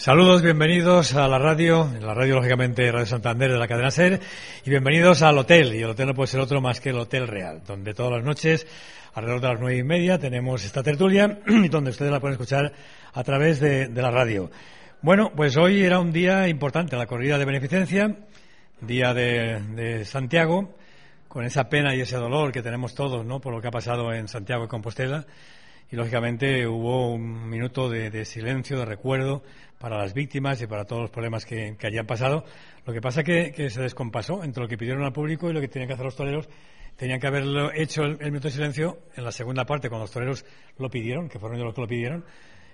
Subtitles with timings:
[0.00, 4.18] Saludos, bienvenidos a la radio, la radio lógicamente Radio Santander de la cadena SER,
[4.64, 7.28] y bienvenidos al hotel, y el hotel no puede ser otro más que el Hotel
[7.28, 8.66] Real, donde todas las noches,
[9.12, 12.72] alrededor de las nueve y media, tenemos esta tertulia, y donde ustedes la pueden escuchar
[13.12, 14.50] a través de, de la radio.
[15.02, 18.16] Bueno, pues hoy era un día importante, la corrida de beneficencia,
[18.80, 20.78] día de, de Santiago,
[21.28, 24.14] con esa pena y ese dolor que tenemos todos, ¿no?, por lo que ha pasado
[24.14, 25.26] en Santiago y Compostela,
[25.92, 29.42] y lógicamente hubo un minuto de, de, silencio, de recuerdo
[29.80, 32.44] para las víctimas y para todos los problemas que, que hayan pasado.
[32.84, 35.60] Lo que pasa que, que se descompasó entre lo que pidieron al público y lo
[35.60, 36.48] que tenían que hacer los toreros.
[36.96, 40.12] Tenían que haberlo hecho el, el minuto de silencio en la segunda parte, cuando los
[40.12, 40.44] toreros
[40.76, 42.24] lo pidieron, que fueron ellos los que lo pidieron.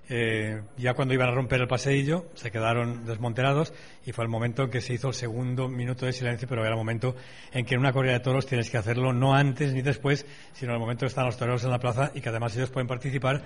[0.09, 3.73] Eh, ya cuando iban a romper el paseillo, se quedaron desmonterados
[4.05, 6.71] y fue el momento en que se hizo el segundo minuto de silencio, pero era
[6.71, 7.15] el momento
[7.53, 10.73] en que en una corrida de toros tienes que hacerlo no antes ni después, sino
[10.73, 12.87] en el momento que están los toreros en la plaza y que además ellos pueden
[12.87, 13.43] participar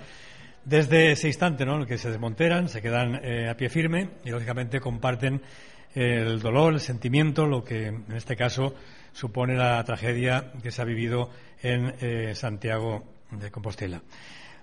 [0.65, 1.77] desde ese instante, ¿no?
[1.77, 5.41] El que se desmonteran, se quedan eh, a pie firme y lógicamente comparten
[5.93, 8.73] el dolor, el sentimiento, lo que en este caso
[9.11, 11.29] supone la tragedia que se ha vivido
[11.61, 14.01] en eh, Santiago de Compostela.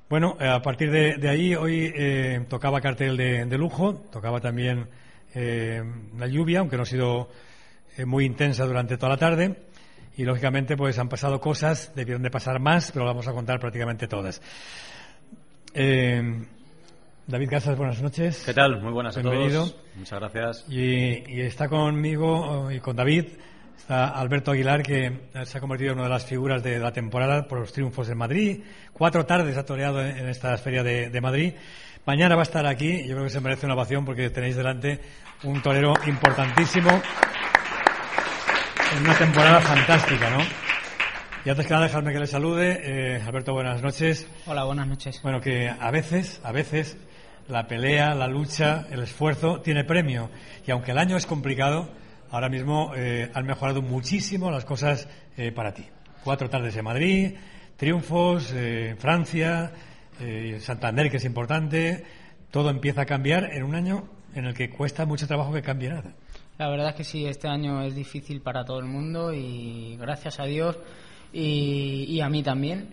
[0.08, 4.88] Bueno, a partir de, ahí hoy eh, tocaba cartel de, lujo, tocaba también
[5.34, 5.82] eh,
[6.16, 7.28] la lluvia, aunque no ha sido
[7.94, 9.56] eh, muy intensa durante toda la tarde.
[10.16, 14.08] Y lógicamente, pues han pasado cosas, debieron de pasar más, pero vamos a contar prácticamente
[14.08, 14.40] todas.
[17.26, 18.42] David Casas, buenas noches.
[18.44, 18.80] ¿Qué tal?
[18.80, 19.62] Muy buenas Bienvenido.
[19.62, 19.76] a todos.
[19.96, 20.64] Muchas gracias.
[20.68, 23.26] Y, y está conmigo y con David
[23.78, 27.46] Está Alberto Aguilar, que se ha convertido en una de las figuras de la temporada
[27.46, 28.60] por los triunfos en Madrid.
[28.92, 31.54] Cuatro tardes ha toreado en esta feria de, de, Madrid.
[32.04, 33.06] Mañana va a estar aquí.
[33.06, 35.00] Yo creo que se merece una ovación porque tenéis delante
[35.44, 36.90] un torero importantísimo
[38.96, 40.67] en una temporada fantástica, ¿no?
[41.48, 42.78] Y antes que nada, dejadme que le salude.
[42.84, 44.28] Eh, Alberto, buenas noches.
[44.44, 45.18] Hola, buenas noches.
[45.22, 46.98] Bueno, que a veces, a veces,
[47.48, 50.28] la pelea, la lucha, el esfuerzo tiene premio.
[50.66, 51.88] Y aunque el año es complicado,
[52.30, 55.08] ahora mismo eh, han mejorado muchísimo las cosas
[55.38, 55.86] eh, para ti.
[56.22, 57.36] Cuatro tardes en Madrid,
[57.78, 59.72] triunfos, eh, Francia,
[60.60, 62.04] Santander, que es importante.
[62.50, 65.88] Todo empieza a cambiar en un año en el que cuesta mucho trabajo que cambie
[65.88, 66.12] nada.
[66.58, 70.40] La verdad es que sí, este año es difícil para todo el mundo y gracias
[70.40, 70.76] a Dios
[71.32, 72.88] y, a mí también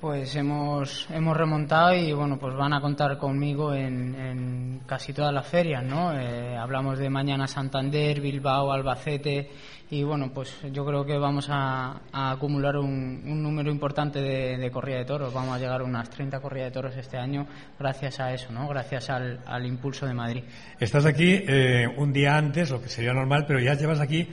[0.00, 5.32] pues hemos, hemos remontado y bueno, pues van a contar conmigo en, en casi todas
[5.32, 6.12] las ferias, ¿no?
[6.12, 9.48] Eh, hablamos de mañana Santander, Bilbao, Albacete
[9.92, 14.56] y bueno, pues yo creo que vamos a, a acumular un, un, número importante de,
[14.56, 15.34] de, corrida de toros.
[15.34, 17.46] Vamos a llegar a unas 30 corridas de toros este año
[17.78, 18.66] gracias a eso, ¿no?
[18.66, 20.44] Gracias al, al impulso de Madrid.
[20.80, 24.26] Estás aquí eh, un día antes, lo que sería normal, pero ya llevas aquí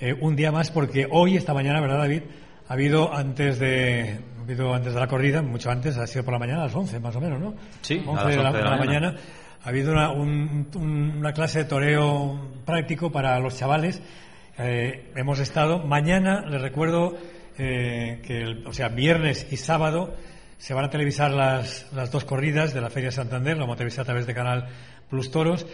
[0.00, 2.22] eh, un día más porque hoy, esta mañana, ¿verdad, David?
[2.68, 6.32] Ha habido antes de, ha habido antes de la corrida, mucho antes, ha sido por
[6.32, 7.54] la mañana, a las 11 más o menos, ¿no?
[7.80, 9.10] Sí, 11 a las 11 de, la, de la, la mañana.
[9.10, 9.22] mañana.
[9.64, 14.02] Ha habido una, un, un, una, clase de toreo práctico para los chavales.
[14.58, 15.78] Eh, hemos estado.
[15.78, 17.16] Mañana, les recuerdo
[17.58, 20.14] eh, que, el, o sea, viernes y sábado
[20.58, 23.78] se van a televisar las, las dos corridas de la Feria Santander, lo vamos a
[23.78, 24.68] televisar a través de Canal
[25.08, 25.66] Plus Toros.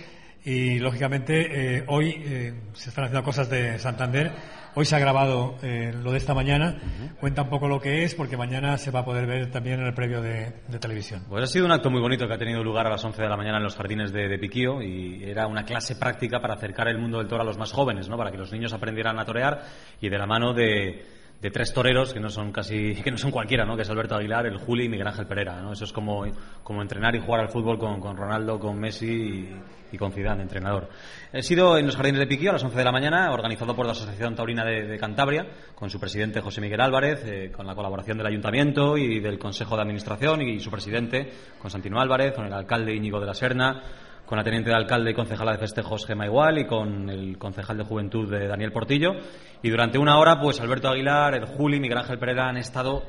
[0.44, 4.32] Y lógicamente eh, hoy se están haciendo cosas de Santander
[4.74, 6.76] Hoy se ha grabado eh, lo de esta mañana.
[6.76, 7.16] Uh -huh.
[7.16, 9.86] Cuenta un poco lo que es, porque mañana se va a poder ver también en
[9.86, 11.24] el previo de, de, televisión.
[11.28, 13.28] Pues ha sido un acto muy bonito que ha tenido lugar a las 11 de
[13.28, 16.86] la mañana en los jardines de, de, Piquío y era una clase práctica para acercar
[16.86, 18.16] el mundo del toro a los más jóvenes, ¿no?
[18.16, 19.62] Para que los niños aprendieran a torear
[20.00, 21.04] y de la mano de,
[21.40, 23.76] de tres toreros que no son casi que no son cualquiera, ¿no?
[23.76, 25.72] Que es Alberto Aguilar, el Juli y Miguel Ángel Pereira, ¿no?
[25.72, 26.24] Eso es como,
[26.62, 29.48] como entrenar y jugar al fútbol con, con Ronaldo, con Messi
[29.92, 30.88] y, con Zidane, entrenador.
[31.32, 33.86] He sido en los Jardines de Piquío a las 11 de la mañana, organizado por
[33.86, 38.18] la Asociación Taurina de, Cantabria, con su presidente José Miguel Álvarez, eh, con la colaboración
[38.18, 42.52] del Ayuntamiento y del Consejo de Administración y su presidente, con Santino Álvarez, con el
[42.52, 43.82] alcalde Íñigo de la Serna,
[44.28, 47.78] con la teniente de alcalde y concejala de festejos Gema Igual y con el concejal
[47.78, 49.12] de juventud de Daniel Portillo.
[49.62, 53.04] Y durante una hora, pues Alberto Aguilar, el Juli Miguel Ángel Pereira han estado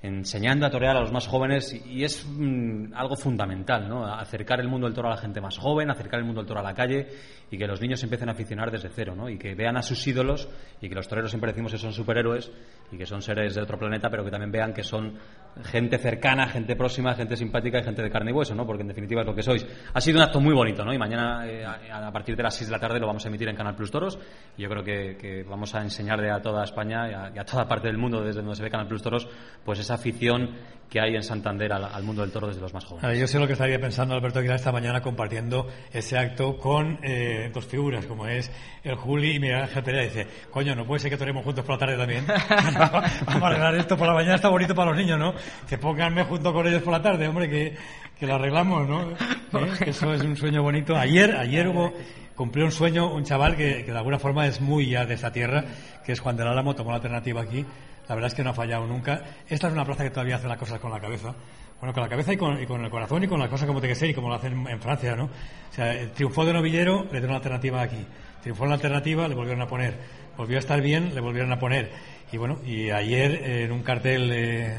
[0.00, 4.06] enseñando a torear a los más jóvenes y es mm, algo fundamental, ¿no?
[4.06, 6.60] Acercar el mundo del toro a la gente más joven, acercar el mundo del toro
[6.60, 7.06] a la calle
[7.50, 9.28] y que los niños empiecen a aficionar desde cero, ¿no?
[9.28, 10.48] Y que vean a sus ídolos
[10.80, 12.50] y que los toreros siempre decimos que son superhéroes
[12.90, 15.18] y que son seres de otro planeta, pero que también vean que son
[15.64, 18.66] gente cercana, gente próxima, gente simpática y gente de carne y hueso, ¿no?
[18.66, 19.66] Porque en definitiva es lo que sois.
[19.92, 20.92] Ha sido un acto muy bonito, ¿no?
[20.92, 23.48] Y mañana eh, a, partir de las 6 de la tarde lo vamos a emitir
[23.48, 24.18] en Canal Plus Toros
[24.56, 27.98] y yo creo que, vamos a enseñarle a toda España y a, toda parte del
[27.98, 29.28] mundo desde donde se ve Canal Plus Toros
[29.64, 30.50] pues esa afición
[30.88, 33.18] que hay en Santander al, mundo del toro desde los más jóvenes.
[33.18, 37.50] yo sé lo que estaría pensando Alberto Aguilar esta mañana compartiendo ese acto con eh,
[37.52, 38.50] dos figuras, como es
[38.84, 39.82] el Juli y Miguel Ángel.
[39.84, 42.26] Dice, coño, no puede ser que toremos juntos por la tarde también.
[43.26, 45.32] Vamos a arreglar esto por la mañana, está bonito para los niños, ¿no?
[45.68, 47.76] Que pónganme junto con ellos por la tarde, hombre, que,
[48.18, 49.10] que lo arreglamos, ¿no?
[49.60, 49.76] ¿Eh?
[49.86, 50.96] eso es un sueño bonito.
[50.96, 51.92] Ayer, ayer hubo
[52.34, 55.30] cumplió un sueño un chaval que, que, de alguna forma es muy ya de esta
[55.30, 55.64] tierra,
[56.04, 57.64] que es Juan del Álamo, tomó la alternativa aquí
[58.08, 59.22] la verdad es que no ha fallado nunca.
[59.48, 61.34] Esta es una plaza que todavía hace las cosas con la cabeza.
[61.80, 63.98] Bueno, con la cabeza y con, el corazón y con las cosas como tiene que
[63.98, 65.24] ser y como lo hacen en Francia, ¿no?
[65.24, 68.04] O sea, triunfó de novillero, le dieron una alternativa aquí.
[68.42, 69.96] Triunfó en la alternativa, le volvieron a poner.
[70.36, 71.90] Volvió a estar bien, le volvieron a poner.
[72.32, 74.28] Y bueno, y ayer en un cartel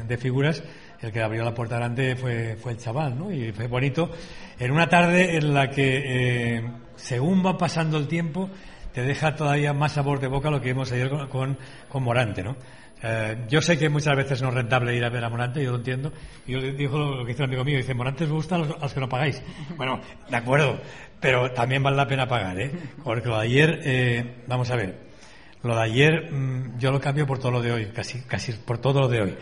[0.06, 0.62] de, figuras,
[1.00, 3.32] el que abrió la puerta delante fue, fue el chaval, ¿no?
[3.32, 4.10] Y fue bonito.
[4.58, 8.50] En una tarde en la que, eh, según va pasando el tiempo,
[8.92, 11.58] te deja todavía más sabor de boca lo que vimos ayer con, con,
[11.88, 12.56] con Morante, ¿no?
[13.06, 15.72] Eh, yo sé que muchas veces no es rentable ir a ver a Morante, yo
[15.72, 16.10] lo entiendo.
[16.46, 18.94] Y yo dijo lo que dice un amigo mío, dice, Morante os gusta a los,
[18.94, 19.42] que no pagáis.
[19.76, 20.00] Bueno,
[20.30, 20.80] de acuerdo,
[21.20, 22.70] pero también vale la pena pagar, ¿eh?
[23.02, 24.98] Porque lo de ayer, eh, vamos a ver,
[25.62, 28.78] lo de ayer mm, yo lo cambio por todo lo de hoy, casi, casi por
[28.78, 29.34] todo lo de hoy.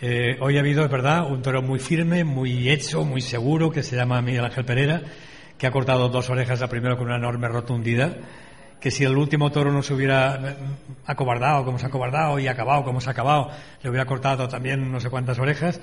[0.00, 3.82] Eh, hoy ha habido, es verdad, un toro muy firme, muy hecho, muy seguro, que
[3.82, 5.02] se llama Miguel Ángel Pereira,
[5.56, 8.16] que ha cortado dos orejas a primero con una enorme rotundidad
[8.84, 10.56] que si el último toro no se hubiera eh,
[11.06, 13.48] acobardado como se ha acobardado y acabado como se ha acabado,
[13.82, 15.80] le hubiera cortado también no sé cuántas orejas,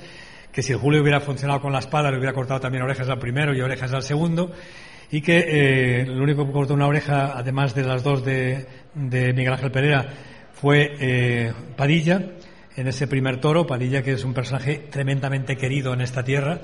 [0.51, 3.17] que si el Julio hubiera funcionado con la espada le hubiera cortado también orejas al
[3.17, 4.51] primero y orejas al segundo,
[5.11, 8.65] y que eh, el único que cortó una oreja, además de las dos de,
[8.95, 10.07] Miguel Ángel Pereira,
[10.53, 12.31] fue eh, Padilla,
[12.77, 16.61] en ese primer toro, Padilla que es un personaje tremendamente querido en esta tierra,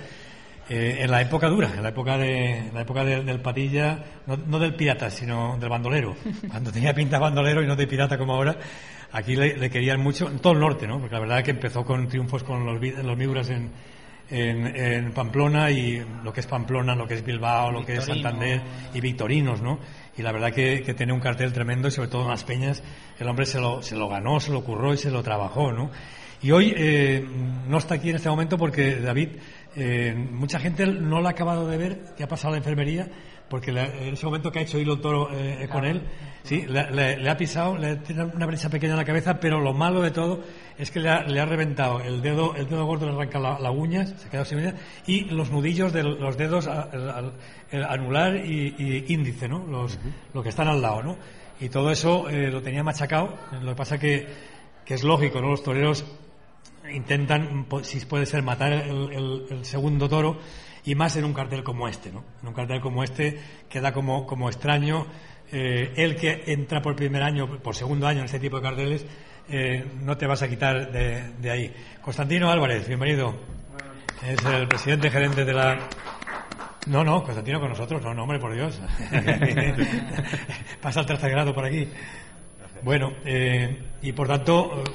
[0.69, 4.75] eh, en la época dura, en la época, de, la época del patilla, no, del
[4.75, 6.15] pirata, sino del bandolero.
[6.49, 8.57] Cuando tenía pinta bandolero y no de pirata como ahora,
[9.11, 10.99] aquí le, querían mucho, en todo el norte, ¿no?
[10.99, 13.71] Porque la verdad es que empezó con triunfos con los, los Miguras en,
[14.29, 18.61] en, Pamplona y lo que es Pamplona, lo que es Bilbao, lo que es Santander
[18.93, 19.79] y Victorinos, ¿no?
[20.17, 22.83] Y la verdad que, que tiene un cartel tremendo y sobre todo en las peñas
[23.19, 25.91] el hombre se lo, se lo ganó, se lo curró y se lo trabajó, ¿no?
[26.41, 27.25] Y hoy eh,
[27.67, 29.29] no está aquí en este momento porque David
[29.75, 33.07] eh, mucha gente no lo ha acabado de ver, que ha pasado la enfermería,
[33.49, 36.01] porque en ese momento que ha hecho hilo el toro eh, con él,
[36.43, 40.01] sí, le, ha pisado, le tiene una brecha pequeña en la cabeza, pero lo malo
[40.01, 40.41] de todo
[40.77, 44.29] es que le ha, reventado el dedo, el dedo gordo le arranca la, uña, se
[44.29, 49.65] queda sin uña, y los nudillos de los dedos anular y, índice, ¿no?
[49.65, 49.97] Los,
[50.33, 51.17] Lo que están al lado, ¿no?
[51.59, 54.27] Y todo eso eh, lo tenía machacado, lo que pasa que,
[54.85, 55.49] que es lógico, ¿no?
[55.49, 56.05] Los toreros
[56.93, 60.37] intentan, si puede ser, matar el, segundo toro
[60.87, 62.23] y más en un cartel como este, ¿no?
[62.41, 63.37] En un cartel como este
[63.67, 65.05] queda como, como extraño
[65.51, 69.05] eh, el que entra por primer año, por segundo año en este tipo de carteles,
[69.49, 71.73] eh, no te vas a quitar de, ahí.
[72.01, 73.35] Constantino Álvarez, bienvenido.
[74.25, 75.77] Es el presidente gerente de la.
[76.85, 78.79] No, no, Constantino con nosotros, no, no, hombre, por Dios.
[80.81, 81.85] Pasa el tercer por aquí.
[82.81, 84.85] Bueno, eh, y por tanto,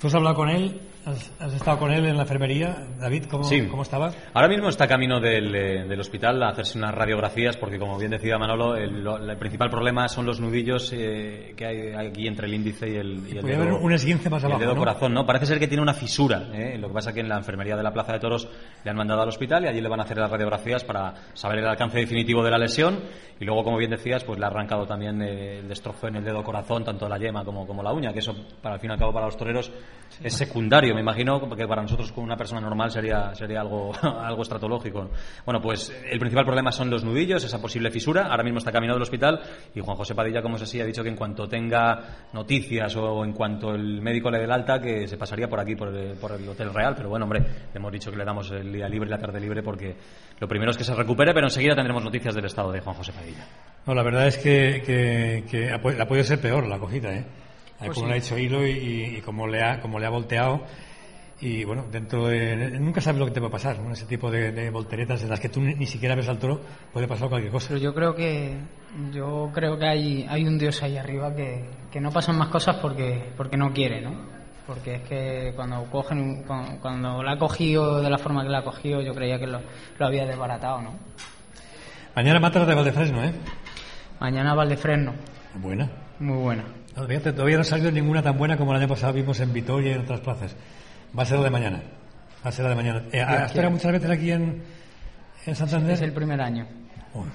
[0.00, 0.80] ¿tú has hablado con él?
[1.06, 2.84] ¿Has, estado con él en la enfermería?
[2.98, 4.10] David, ¿cómo, ¿cómo estaba?
[4.34, 8.10] Ahora mismo está camino del, eh, del, hospital a hacerse unas radiografías porque, como bien
[8.10, 12.88] decía Manolo, el, principal problema son los nudillos eh, que hay aquí entre el índice
[12.88, 15.24] y el, y el dedo, haber un esguince más abajo, el dedo corazón, ¿no?
[15.24, 16.48] Parece ser que tiene una fisura.
[16.52, 16.76] ¿eh?
[16.76, 18.48] Lo que pasa es que en la enfermería de la Plaza de Toros
[18.82, 21.60] le han mandado al hospital y allí le van a hacer las radiografías para saber
[21.60, 22.98] el alcance definitivo de la lesión
[23.38, 26.42] y luego, como bien decías, pues le ha arrancado también el destrozo en el dedo
[26.42, 28.98] corazón, tanto la yema como, como la uña, que eso, para al fin y al
[28.98, 29.70] cabo, para los toreros
[30.22, 34.42] es secundario, me imagino, porque para nosotros como una persona normal sería, sería algo, algo
[34.42, 35.10] estratológico.
[35.44, 38.26] Bueno, pues el principal problema son los nudillos, esa posible fisura.
[38.26, 39.40] Ahora mismo está caminando del hospital
[39.74, 43.24] y Juan José Padilla, como es así, ha dicho que en cuanto tenga noticias o
[43.24, 46.16] en cuanto el médico le dé el alta, que se pasaría por aquí, por el,
[46.16, 46.94] por el Hotel Real.
[46.96, 49.38] Pero bueno, hombre, le hemos dicho que le damos el día libre y la tarde
[49.38, 49.94] libre porque
[50.40, 53.12] lo primero es que se recupere, pero enseguida tendremos noticias del estado de Juan José
[53.12, 53.46] Padilla.
[53.86, 57.24] No, la verdad es que, que, que ha, podido ser peor la cogida, ¿eh?
[57.78, 60.62] Pues como le ha hecho hilo y, y, como, le ha, como le ha volteado
[61.40, 62.78] y bueno, dentro de...
[62.78, 63.92] Nunca sabes lo que te va a pasar, ¿no?
[63.92, 66.60] Ese tipo de, volteretas en las que tú ni, siquiera ves al toro,
[66.92, 67.68] puede pasar cualquier cosa.
[67.68, 68.56] Pero yo creo que
[69.12, 72.76] yo creo que hay, hay un Dios ahí arriba que, que no pasan más cosas
[72.76, 74.36] porque, porque no quiere, ¿no?
[74.66, 78.64] porque es que cuando cogen cuando, la ha cogido de la forma que la ha
[78.64, 79.60] cogido, yo creía que lo,
[80.00, 80.98] había desbaratado, ¿no?
[82.16, 83.32] Mañana matas de Valdefresno, ¿eh?
[84.18, 85.14] Mañana Valdefresno.
[85.54, 85.88] Buena.
[86.18, 86.64] Muy buena.
[86.94, 89.94] todavía no ha salido ninguna tan buena como el año pasado vimos en Vitoria y
[89.94, 90.56] en otras plazas.
[91.16, 91.82] Va a ser lo de mañana.
[92.44, 93.02] Va a ser lo de mañana.
[93.12, 94.62] Eh, ¿Has muchas veces aquí en,
[95.46, 95.94] en Santander?
[95.94, 96.66] Es el primer año.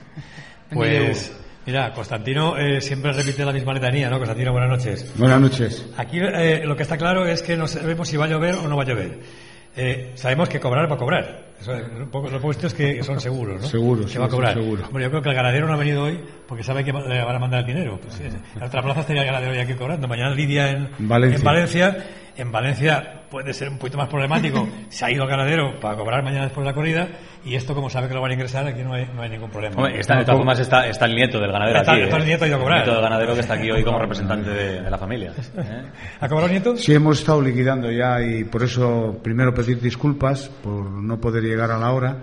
[0.73, 4.19] Pues mira, Constantino eh, siempre repite la misma letanía, ¿no?
[4.19, 5.13] Constantino, buenas noches.
[5.17, 5.85] Buenas noches.
[5.97, 8.69] Aquí eh, lo que está claro es que no sabemos si va a llover o
[8.69, 9.19] no va a llover.
[9.75, 11.50] Eh, sabemos que cobrar va a cobrar.
[11.61, 13.67] Eso, lo puesto es que son seguros, ¿no?
[13.67, 14.11] Seguros.
[14.11, 14.53] Que va a cobrar.
[14.53, 14.83] Seguro.
[14.91, 17.35] Bueno, yo creo que el ganadero no ha venido hoy porque sabe que le van
[17.35, 17.99] a mandar el dinero.
[18.01, 20.07] Pues, en otra plaza estaría el ganadero ya aquí cobrando.
[20.07, 21.37] Mañana Lidia en Valencia.
[21.37, 21.97] En Valencia,
[22.35, 24.67] en Valencia puede ser un poquito más problemático.
[24.89, 27.07] Se ha ido el ganadero para cobrar mañana después de la corrida
[27.43, 29.49] y esto, como sabe que lo van a ingresar, aquí no hay, no hay ningún
[29.49, 29.89] problema.
[29.89, 32.01] está, de todas formas está, está, el nieto del ganadero está, aquí.
[32.01, 32.25] Está el ¿eh?
[32.25, 32.77] nieto ha ido a cobrar.
[32.79, 35.33] El nieto del ganadero que está aquí hoy como representante de, la familia.
[35.57, 35.83] ¿eh?
[36.19, 36.77] ¿Ha cobrado el nieto?
[36.77, 41.71] Sí, hemos estado liquidando ya y por eso primero pedir disculpas por no poder llegar
[41.71, 42.17] a la hora.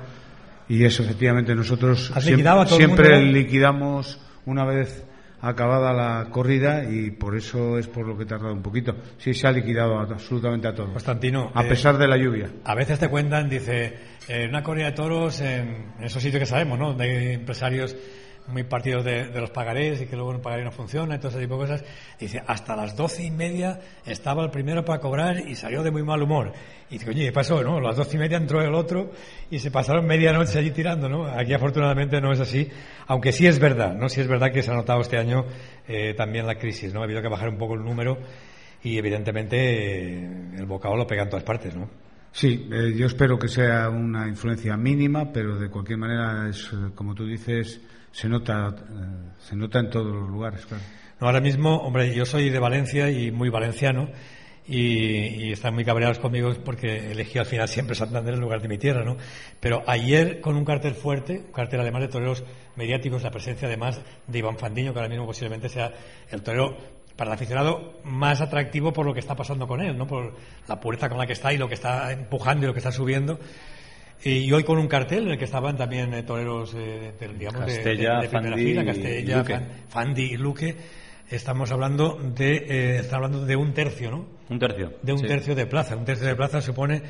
[0.69, 5.05] Y eso, efectivamente, nosotros siempre, siempre liquidamos una vez
[5.41, 8.97] acabada la corrida y por eso es por lo que he tardado un poquito.
[9.19, 10.93] Sí, se ha liquidado absolutamente a todo.
[10.93, 11.51] Constantino.
[11.55, 12.51] A pesar de la lluvia.
[12.65, 16.79] A veces te cuentan, dice, en una corrida de toros, en, esos sitios que sabemos,
[16.79, 16.95] ¿no?
[16.95, 17.97] De empresarios
[18.49, 21.61] muy partidos de, los pagarés y que luego el pagaré no funciona ese tipo de
[21.61, 21.85] cosas.
[22.19, 26.03] Dice, hasta las doce y media estaba el primero para cobrar y salió de muy
[26.03, 26.53] mal humor.
[26.91, 27.63] Y dice, oye, ¿qué pasó?
[27.63, 27.81] ¿No?
[27.81, 29.11] Las doce y media entró el otro
[29.51, 31.27] y se pasaron media noche allí tirando, ¿no?
[31.27, 32.69] Aquí afortunadamente no es así,
[33.07, 34.09] aunque sí es verdad, ¿no?
[34.09, 35.45] Sí es verdad que se ha notado este año
[35.87, 37.01] eh, también la crisis, ¿no?
[37.01, 38.19] Ha habido que bajar un poco el número
[38.83, 40.19] y evidentemente
[40.57, 42.08] el bocado lo pega en todas partes, ¿no?
[42.33, 47.15] Sí, eh, yo espero que sea una influencia mínima, pero de cualquier manera es, como
[47.15, 47.81] tú dices,
[48.13, 50.83] se nota, eh, se nota en todos los lugares, claro.
[51.21, 54.09] No, ahora mismo, hombre, yo soy de Valencia y muy valenciano
[54.69, 58.79] y, están muy cabreados conmigo porque elegí al final siempre Santander en lugar de mi
[58.79, 59.17] tierra, ¿no?
[59.61, 62.45] Pero ayer con un cartel fuerte, un cartel además de toreros
[62.77, 65.93] mediáticos, la presencia además de Iván Fandiño, que ahora mismo posiblemente sea
[66.31, 66.77] el torero
[67.19, 70.07] para el aficionado más atractivo por lo que está pasando con él, ¿no?
[70.07, 70.37] Por
[70.69, 72.93] la puerta con la que está y lo que está empujando y lo que está
[72.93, 73.41] subiendo.
[74.23, 77.65] Y hoy con un cartel en el que estaban también eh, toreros eh, de, digamos,
[77.65, 79.45] Castella, de, primera fila, Castella,
[79.89, 80.77] Fandi y Luque.
[81.29, 84.25] Estamos hablando de, eh, hablando de un tercio, ¿no?
[84.49, 84.93] Un tercio.
[85.03, 85.97] De un tercio de plaza.
[85.97, 87.03] Un tercio de plaza supone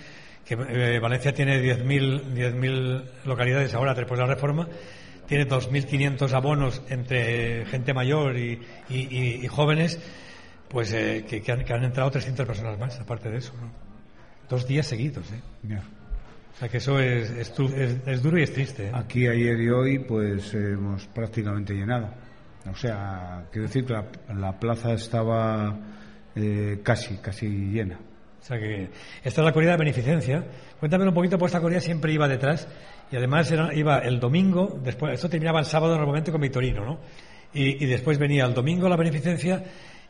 [0.43, 0.57] que
[0.99, 4.67] Valencia tiene 10.000 localidades ahora después de la reforma.
[5.29, 10.01] Tiene 2.500 abonos entre gente mayor y, y, jóvenes,
[10.69, 13.71] pues que, que, han, entrado 300 personas más, aparte de eso, ¿no?
[14.49, 15.77] Dos días seguidos, ¿eh?
[16.59, 18.89] O sea que eso es, es, duro y es triste.
[18.89, 18.91] ¿eh?
[18.93, 22.09] Aquí ayer y hoy pues hemos prácticamente llenado.
[22.69, 23.95] O sea, quiero decir que
[24.35, 25.79] la, plaza estaba
[26.35, 28.01] eh, casi, casi llena.
[28.41, 28.91] O sea que
[29.23, 30.45] esta es la corrida de beneficencia.
[30.81, 32.67] Cuéntame un poquito, pues esta corrida siempre iba detrás
[33.11, 36.99] y además iba el domingo, después, esto terminaba el sábado normalmente con Victorino, ¿no?
[37.53, 39.65] Y, y después venía el domingo la beneficencia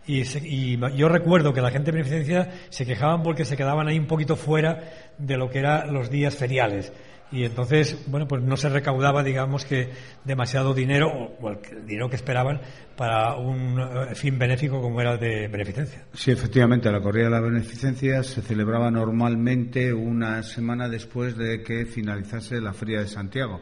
[0.09, 4.07] y, yo recuerdo que la gente de beneficencia se quejaban porque se quedaban ahí un
[4.07, 6.93] poquito fuera de lo que eran los días feriales.
[7.31, 9.91] Y entonces, bueno, pues no se recaudaba, digamos que,
[10.25, 11.09] demasiado dinero,
[11.41, 12.61] o el dinero que esperaban,
[12.97, 16.05] para un eh, fin benéfico como era de beneficencia.
[16.15, 21.85] Sí, efectivamente, la corrida de la beneficencia se celebraba normalmente una semana después de que
[21.85, 23.61] finalizase la Feria de Santiago.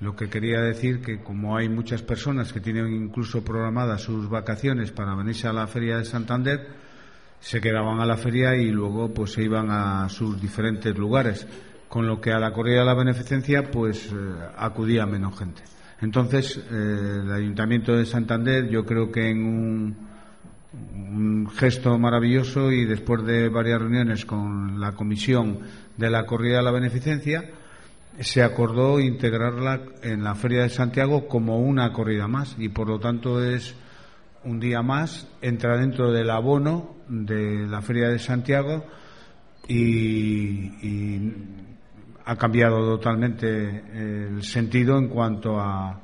[0.00, 4.90] Lo que quería decir que como hay muchas personas que tienen incluso programadas sus vacaciones
[4.90, 6.66] para venirse a la feria de Santander,
[7.38, 11.46] se quedaban a la feria y luego pues se iban a sus diferentes lugares,
[11.92, 14.14] con lo que a la corrida de la beneficencia pues eh,
[14.56, 15.62] acudía menos gente.
[16.00, 19.96] Entonces, eh, el Ayuntamiento de Santander, yo creo que en un,
[20.72, 25.58] un gesto maravilloso y después de varias reuniones con la comisión
[25.98, 27.50] de la corrida de la beneficencia,
[28.20, 33.00] se acordó integrarla en la Feria de Santiago como una corrida más y por lo
[33.00, 33.74] tanto es
[34.44, 38.86] un día más, entra dentro del abono de la Feria de Santiago
[39.68, 41.30] y,
[42.24, 45.98] ha cambiado totalmente el sentido en cuanto a,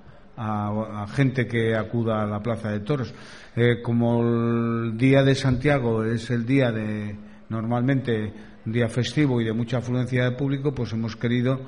[1.13, 3.13] gente que acuda a la Plaza de Toros.
[3.57, 7.17] Eh, como el día de Santiago es el día de
[7.49, 8.33] normalmente
[8.65, 11.61] un día festivo y de mucha afluencia de público, pues hemos querido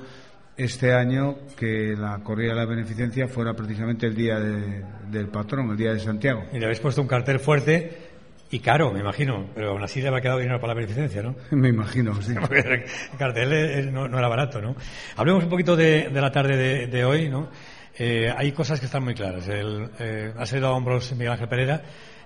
[0.55, 5.77] este año que la corrida de la beneficencia fuera precisamente el día del patrón, el
[5.77, 6.43] día de Santiago.
[6.53, 8.10] Y le habéis puesto un cartel fuerte
[8.51, 11.35] y caro, me imagino, pero aún así le ha quedado dinero para la beneficencia, ¿no?
[11.51, 12.35] Me imagino, sí.
[12.51, 14.75] el cartel no, era barato, ¿no?
[15.15, 17.49] Hablemos un poquito de, la tarde de, hoy, ¿no?
[17.97, 19.47] Eh, hay cosas que están muy claras.
[19.47, 21.81] El, eh, ha salido a hombros Miguel Ángel Pereira,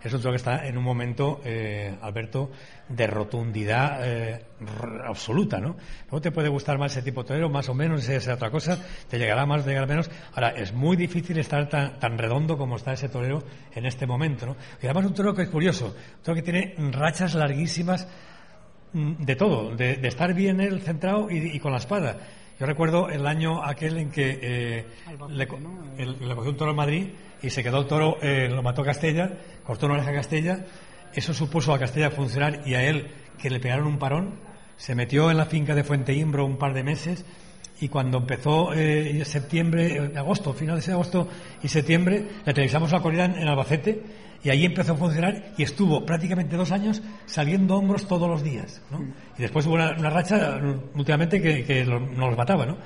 [0.07, 2.51] es un toro que está en un momento, eh, Alberto,
[2.87, 4.45] de rotundidad eh,
[5.05, 5.75] absoluta, ¿no?
[6.11, 8.77] No te puede gustar más ese tipo de torero, más o menos, esa otra cosa,
[9.09, 10.09] te llegará más, te llegará menos.
[10.33, 13.43] Ahora, es muy difícil estar tan, redondo como está ese torero
[13.73, 14.55] en este momento, ¿no?
[14.81, 18.07] Y además un toro que es curioso, un toro que tiene rachas larguísimas
[18.93, 22.17] mm, de todo, de, estar bien él centrado y con la espada.
[22.59, 24.85] Yo recuerdo el año aquel en que eh,
[25.29, 25.47] le,
[25.97, 27.07] el- le cogió un toro en Madrid
[27.41, 29.31] y se quedó el toro, eh, lo mató Castella,
[29.63, 30.65] cortó una oreja a Castella.
[31.13, 33.07] Eso supuso a Castella funcionar y a él
[33.37, 34.35] que le pegaron un parón.
[34.77, 37.25] Se metió en la finca de Fuente Imbro un par de meses
[37.81, 41.27] y cuando empezó eh, septiembre, eh, agosto, finales de agosto
[41.61, 44.01] y septiembre, le televisamos la corrida en, en Albacete
[44.43, 48.81] y ahí empezó a funcionar y estuvo prácticamente dos años saliendo hombros todos los días.
[48.91, 48.99] ¿no?
[49.37, 52.77] Y después hubo una, una racha mm, últimamente que, que lo- nos los mataba, ¿no?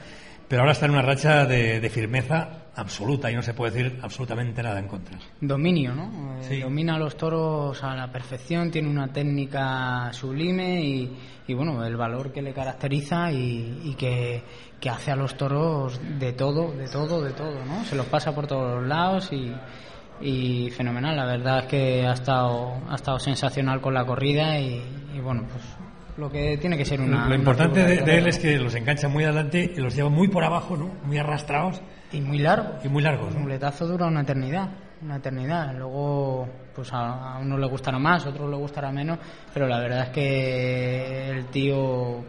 [0.47, 3.99] Pero ahora está en una racha de, de firmeza absoluta y no se puede decir
[4.01, 5.15] absolutamente nada en contra.
[5.39, 6.39] Dominio, ¿no?
[6.39, 6.59] Eh, Sí.
[6.61, 11.15] Domina a los toros a la perfección, tiene una técnica sublime y,
[11.47, 14.41] y, bueno, el valor que le caracteriza y, y que,
[14.79, 17.85] que hace a los toros de todo, de todo, de todo, ¿no?
[17.85, 19.53] Se los pasa por todos los lados y,
[20.21, 21.15] y fenomenal.
[21.15, 24.81] La verdad es que ha estado, ha estado sensacional con la corrida y,
[25.15, 25.63] y, bueno, pues
[26.17, 27.27] lo que tiene que ser una.
[27.27, 30.27] lo importante de, de él es que los engancha muy adelante y los lleva muy
[30.27, 30.89] por abajo, ¿no?
[31.05, 32.73] Muy arrastrados Y muy largo.
[32.83, 33.33] y muy largos.
[33.33, 33.39] ¿no?
[33.41, 34.69] muletazo dura una eternidad,
[35.01, 35.73] una eternidad.
[35.75, 39.19] Luego, pues a, a uno le gustará más, a otro le gustará menos,
[39.53, 42.23] pero la verdad es que el tío,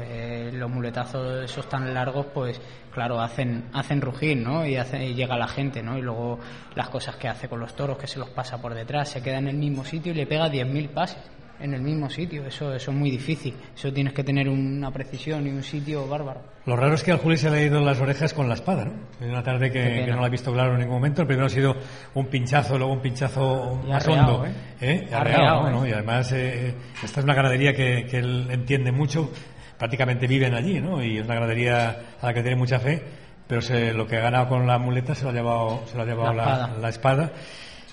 [0.00, 2.60] eh, los muletazos esos tan largos, pues
[2.92, 4.66] claro, hacen hacen rugir, ¿no?
[4.66, 5.98] Y, hace, y llega la gente, ¿no?
[5.98, 6.38] Y luego
[6.74, 9.38] las cosas que hace con los toros, que se los pasa por detrás, se queda
[9.38, 12.44] en el mismo sitio y le pega 10.000 pases en el mismo sitio.
[12.46, 13.54] Eso, eso es muy difícil.
[13.74, 16.40] Eso tienes que tener una precisión y un sitio bárbaro.
[16.66, 18.84] Lo raro es que al Juli se le ha ido las orejas con la espada,
[18.84, 18.92] ¿no?
[19.20, 21.22] En una tarde que, no la ha visto claro en ningún momento.
[21.22, 21.74] El primero ha sido
[22.14, 24.46] un pinchazo, luego un pinchazo Y más arreado, hondo.
[24.46, 24.52] ¿eh?
[24.80, 25.08] ¿eh?
[25.12, 25.88] Arreado, Arreado, ¿eh?
[25.88, 29.30] Y además, eh, esta es una ganadería que, que él entiende mucho.
[29.78, 31.02] Prácticamente viven allí, ¿no?
[31.02, 31.88] Y es una ganadería
[32.20, 33.02] a la que tiene mucha fe.
[33.46, 36.02] Pero se- lo que ha ganado con la muleta se lo ha llevado, se lo
[36.02, 36.78] ha llevado La la, espada.
[36.80, 37.32] la espada.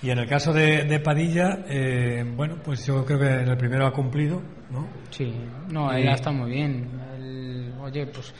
[0.05, 3.57] Y en el caso de, de Padilla, eh, bueno, pues yo creo que en el
[3.57, 4.87] primero ha cumplido, ¿no?
[5.09, 5.33] Sí,
[5.71, 6.87] no, Y- él está muy bien.
[7.81, 8.31] Oye, pues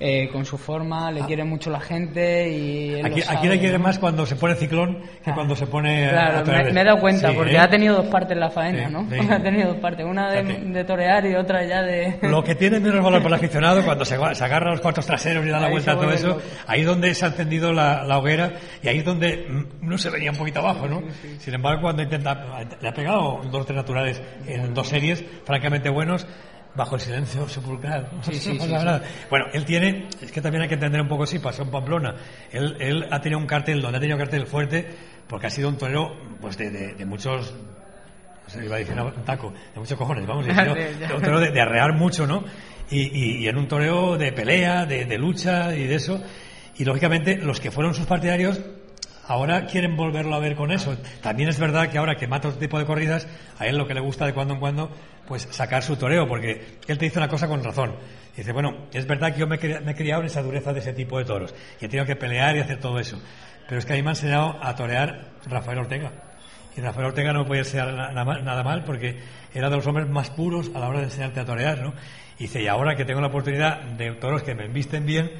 [0.00, 3.06] eh, con su forma le quiere mucho la gente y Ah.
[3.38, 3.84] Aquí, le quiere ¿no?
[3.84, 5.34] más cuando se pone ciclón que Ah.
[5.34, 6.08] cuando se pone.
[6.10, 7.58] Claro, me, me he dado cuenta Sí, porque ¿eh?
[7.58, 9.08] ha tenido dos partes la faena, Sí, ¿no?
[9.10, 9.16] sí.
[9.30, 12.18] ha tenido dos partes, una de, de torear y otra ya de...
[12.22, 15.48] Lo que tiene menos valor para el aficionado cuando se, agarra los cuartos traseros y
[15.48, 16.42] da la Ahí vuelta a todo eso, loco.
[16.66, 19.46] ahí es donde se ha encendido la, la hoguera y ahí es donde
[19.82, 21.02] uno se venía un poquito abajo, ¿no?
[21.38, 22.34] Sin embargo, cuando intenta,
[22.80, 26.26] le ha pegado dos o tres naturales en dos series francamente buenos,
[26.78, 28.08] bajo el silencio sepulcral.
[28.22, 28.68] Sí, sí, sí.
[29.28, 32.14] Bueno, él tiene, es que también hay que entender un poco así, pasó en Pamplona.
[32.50, 34.88] Él, él ha tenido un cartel, donde ha tenido un cartel fuerte,
[35.26, 37.52] porque ha sido un torero pues de, de- de muchos
[38.44, 40.52] no sé, iba a decir un taco, de muchos cojones, vamos, de
[41.14, 42.44] un toreo de, de arrear mucho, ¿no?
[42.90, 46.22] Y, y- y en un toreo de pelea, de, de lucha y de eso.
[46.78, 48.58] Y lógicamente los que fueron sus partidarios
[49.28, 50.96] ahora quieren volverlo a ver con eso.
[51.22, 53.94] También es verdad que ahora que mata otro tipo de corridas, a él lo que
[53.94, 54.90] le gusta de cuando en cuando,
[55.26, 57.94] pues sacar su toreo, porque él te dice una cosa con razón.
[58.36, 61.18] Dice, bueno, es verdad que yo me he, criado en esa dureza de ese tipo
[61.18, 63.20] de toros y he tenido que pelear y hacer todo eso.
[63.68, 66.10] Pero es que a mí me ha enseñado a torear Rafael Ortega.
[66.76, 69.18] Y Rafael Ortega no puede ser nada mal, porque
[69.52, 71.92] era de los hombres más puros a la hora de enseñarte a torear, ¿no?
[72.38, 75.32] Y dice, y ahora que tengo la oportunidad de toros que me embisten bien,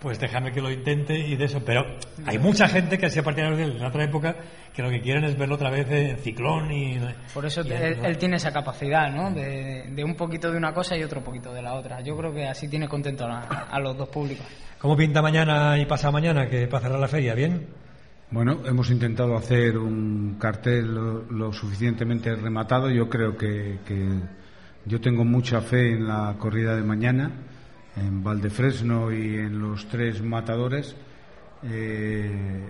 [0.00, 1.62] pues déjame que lo intente y de eso.
[1.64, 1.84] Pero
[2.26, 4.34] hay mucha gente que ha sido partidario de él en otra época
[4.74, 6.98] que lo que quieren es verlo otra vez en ciclón y...
[7.34, 9.30] Por eso y- te- él, él tiene esa capacidad, ¿no?
[9.30, 12.00] De, de un poquito de una cosa y otro poquito de la otra.
[12.00, 14.46] Yo creo que así tiene contento a, a los dos públicos.
[14.78, 17.34] ¿Cómo pinta mañana y pasado mañana que para cerrar la feria?
[17.34, 17.66] ¿Bien?
[18.30, 22.88] Bueno, hemos intentado hacer un cartel lo, lo suficientemente rematado.
[22.88, 24.08] Yo creo que, que
[24.86, 27.32] yo tengo mucha fe en la corrida de mañana,
[28.00, 30.96] en Valdefresno y en los tres matadores.
[31.62, 32.64] eh,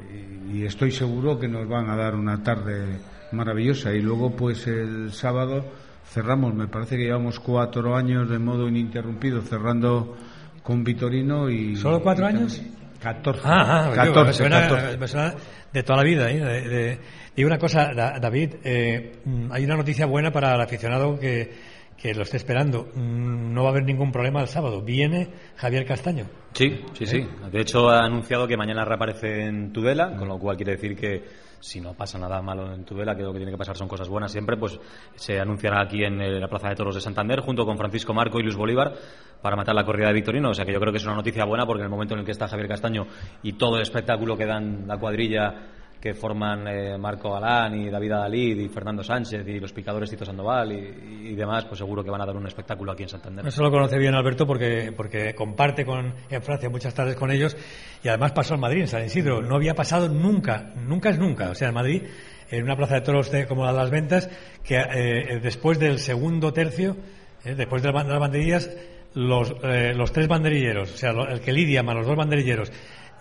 [0.52, 2.98] y estoy seguro que nos van a dar una tarde
[3.32, 3.92] maravillosa.
[3.92, 5.64] Y luego, pues el sábado
[6.12, 6.54] cerramos.
[6.54, 10.16] Me parece que llevamos cuatro años de modo ininterrumpido cerrando
[10.62, 11.76] con Vitorino y.
[11.76, 12.60] ¿Solo cuatro y- años?
[13.00, 13.40] 14.
[13.44, 14.98] Ah, ah, 14, me suena, 14.
[14.98, 15.34] me suena
[15.72, 16.30] de toda la vida.
[16.30, 16.38] ¿eh?
[16.40, 16.98] De- de-
[17.36, 19.12] Digo una cosa, Da- David, eh,
[19.52, 21.69] hay una noticia buena para el aficionado que,
[22.00, 24.80] que lo esté esperando, mm, no va a haber ningún problema el sábado.
[24.80, 26.24] Viene Javier Castaño.
[26.52, 27.26] Sí, sí, sí.
[27.52, 31.22] De hecho, ha anunciado que mañana reaparece en Tudela, con lo cual quiere decir que
[31.60, 34.08] si no pasa nada malo en Tudela, que lo que tiene que pasar son cosas
[34.08, 34.80] buenas siempre, pues
[35.14, 38.40] se anunciará aquí en eh, la Plaza de Toros de Santander junto con Francisco Marco
[38.40, 38.94] y Luis Bolívar
[39.42, 40.50] para matar la corrida de Victorino.
[40.50, 42.20] O sea que yo creo que es una noticia buena porque en el momento en
[42.20, 43.06] el que está Javier Castaño
[43.42, 45.54] y todo el espectáculo que dan la cuadrilla
[46.00, 50.24] que forman eh, Marco Galán y David Adalid y Fernando Sánchez y los picadores Tito
[50.24, 53.46] Sandoval y, demás, pues seguro que van a dar un espectáculo aquí en Santander.
[53.46, 57.54] Eso lo conoce bien Alberto porque, porque comparte con, en Francia muchas tardes con ellos
[58.02, 59.42] y además pasó en Madrid, en San Isidro.
[59.42, 61.50] No había pasado nunca, nunca es nunca.
[61.50, 62.02] O sea, en Madrid,
[62.50, 64.30] en una plaza de toros como la de las ventas,
[64.64, 66.96] que eh, después del segundo tercio,
[67.44, 68.70] eh, después de las banderillas,
[69.12, 72.72] los, los tres banderilleros, o sea, el que lidia más los dos banderilleros,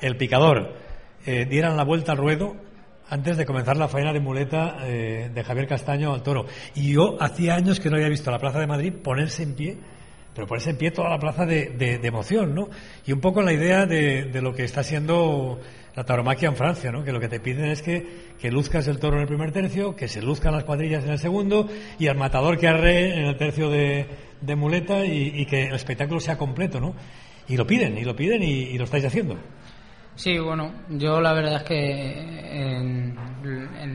[0.02, 0.76] el picador,
[1.26, 2.69] dieran la vuelta al ruedo
[3.10, 6.46] antes de comenzar la faena de muleta eh, de Javier Castaño al toro.
[6.76, 9.78] Y yo hacía años que no había visto la Plaza de Madrid ponerse en pie,
[10.34, 12.70] pero ponerse en pie toda la plaza de, emoción, ¿no?
[13.06, 15.60] Y un poco la idea de, lo que está siendo
[15.96, 17.04] la tauromaquia en Francia, ¿no?
[17.04, 18.06] Que lo que te piden es que,
[18.40, 21.20] que luzcas el toro en el primer tercio, que se luzcan las cuadrillas en el
[21.20, 21.68] segundo
[21.98, 24.08] y al matador que arre en el tercio de,
[24.56, 26.96] muleta y, que el espectáculo sea completo, ¿no?
[27.48, 29.36] Y lo piden, y lo piden y lo estáis haciendo.
[30.20, 32.12] Sí, bueno, yo la verdad es que
[32.52, 33.18] en,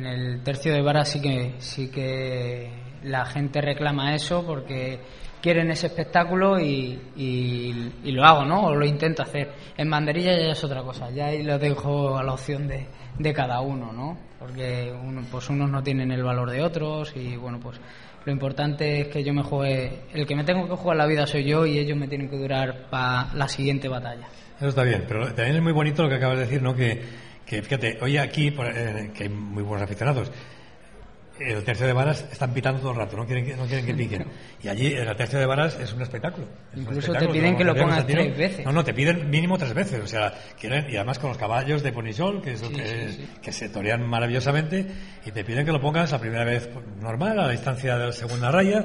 [0.06, 2.70] el tercio de vara sí que sí que
[3.02, 5.00] la gente reclama eso porque
[5.42, 8.68] quieren ese espectáculo y, y, lo hago, ¿no?
[8.68, 9.52] O lo intento hacer.
[9.76, 12.86] En banderilla ya es otra cosa, ya ahí lo dejo a la opción de,
[13.18, 14.16] de cada uno, ¿no?
[14.38, 17.78] Porque uno, pues unos no tienen el valor de otros y bueno, pues
[18.24, 21.26] lo importante es que yo me juegue, el que me tengo que jugar la vida
[21.26, 24.26] soy yo y ellos me tienen que durar para la siguiente batalla.
[24.56, 26.74] Eso está bien, pero también es muy bonito lo que acabas de decir, ¿no?
[26.74, 27.02] Que,
[27.44, 30.30] que fíjate, hoy aquí, eh, que hay muy buenos aficionados,
[31.38, 33.94] el tercio de varas están pitando todo el rato, no quieren que, no quieren que
[33.94, 34.26] piquen.
[34.62, 36.46] Y allí el tercio de varas es un espectáculo.
[36.76, 38.64] Incluso te piden que lo pongas tres veces.
[38.64, 40.00] No, no, te piden mínimo tres veces.
[40.00, 43.68] O sea, quieren, y además con los caballos de Ponisol, que, es que, que, se
[43.68, 44.86] torean maravillosamente,
[45.26, 48.12] y te piden que lo pongas la primera vez normal, a la distancia de la
[48.12, 48.84] segunda raya,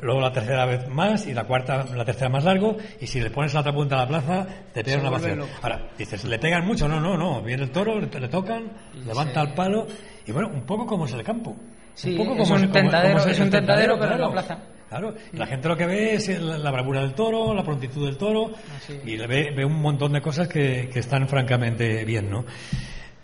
[0.00, 3.30] luego la tercera vez más y la cuarta, la tercera más largo y si le
[3.30, 5.36] pones la otra punta a la plaza te pegan una vacía.
[5.62, 6.88] Ahora, dices, ¿le pegan mucho?
[6.88, 8.70] No, no, no, viene el toro, le, tocan,
[9.06, 9.86] levanta el palo
[10.26, 11.56] y bueno, un poco como es el campo.
[11.94, 14.58] Sí, un poco es como, un tentadero, es, un tentadero, pero en la plaza.
[14.88, 18.52] Claro, la gente lo que ve es la, bravura del toro, la prontitud del toro
[19.04, 22.46] y ve, ve, un montón de cosas que, que están francamente bien, ¿no?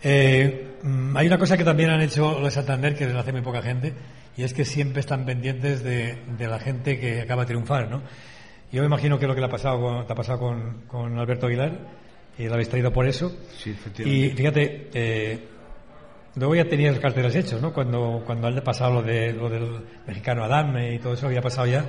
[0.07, 3.41] Eh, mm, hay una cosa que también han hecho los Santander que les hace muy
[3.41, 3.91] poca gente
[4.37, 8.01] y es que siempre están pendientes de, la gente que acaba de triunfar, ¿no?
[8.71, 10.39] Yo me imagino que lo que le ha pasado con, te ha pasado
[10.87, 11.79] con, Alberto Aguilar
[12.37, 13.31] y lo habéis traído por eso.
[13.57, 14.25] Sí, efectivamente.
[14.25, 15.47] Y fíjate, eh,
[16.35, 17.71] luego ya tenías carteles hechos, ¿no?
[17.71, 21.67] Cuando, cuando han pasado lo, de, lo del mexicano Adame y todo eso había pasado
[21.67, 21.85] ya.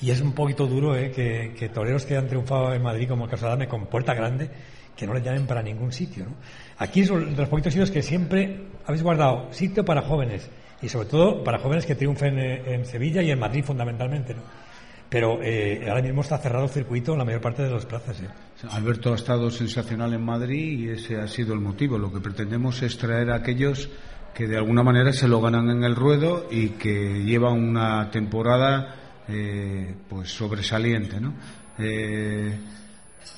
[0.00, 1.10] Y es un poquito duro, ¿eh?
[1.10, 4.14] Que, que toreros que han triunfado en Madrid, como el caso de Adame, con puerta
[4.14, 4.48] grande,
[4.96, 6.36] que no le llamen para ningún sitio, ¿no?
[6.78, 10.48] Aquí es de los poquitos sitios que siempre habéis guardado sitio para jóvenes
[10.82, 14.34] y sobre todo para jóvenes que triunfen eh, en Sevilla y en Madrid fundamentalmente.
[14.34, 14.42] ¿no?
[15.08, 18.20] Pero eh, ahora mismo está cerrado el circuito en la mayor parte de las plazas.
[18.20, 18.28] ¿eh?
[18.70, 21.96] Alberto ha estado sensacional en Madrid y ese ha sido el motivo.
[21.98, 23.88] Lo que pretendemos es traer a aquellos
[24.34, 28.94] que de alguna manera se lo ganan en el ruedo y que llevan una temporada
[30.08, 31.20] pues sobresaliente.
[31.20, 31.34] ¿no?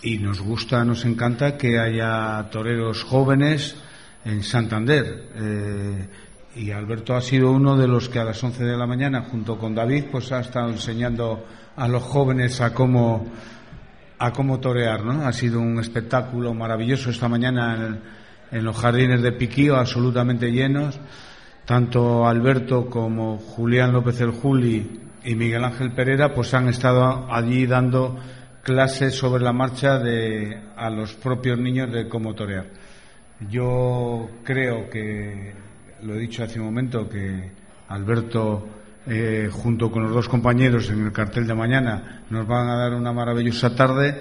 [0.02, 3.76] y nos gusta, nos encanta que haya toreros jóvenes
[4.24, 5.28] en Santander
[6.56, 9.58] y Alberto ha sido uno de los que a las 11 de la mañana, junto
[9.58, 11.44] con David, pues ha estado enseñando
[11.76, 13.26] a los jóvenes a cómo,
[14.18, 15.26] a cómo torear, ¿no?
[15.26, 18.00] Ha sido un espectáculo maravilloso esta mañana
[18.50, 20.98] en, los jardines de Piquío, absolutamente llenos.
[21.66, 27.66] Tanto Alberto como Julián López el Juli y Miguel Ángel Pereira, pues han estado allí
[27.66, 28.18] dando
[28.62, 32.66] clases sobre la marcha de, a los propios niños de cómo torear.
[33.50, 35.67] Yo creo que
[36.02, 37.50] lo he dicho hace un momento, que
[37.88, 38.68] Alberto,
[39.06, 42.94] eh, junto con los dos compañeros en el cartel de mañana, nos van a dar
[42.94, 44.20] una maravillosa tarde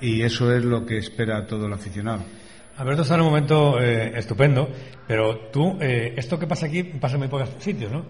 [0.00, 2.22] y eso es lo que espera todo el aficionado.
[2.76, 4.68] Alberto está en un momento eh, estupendo,
[5.06, 8.04] pero tú, eh, esto que pasa aquí pasa en muy pocos sitios, ¿no?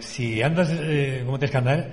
[0.00, 0.68] si andas
[1.24, 1.88] como tienes que andar,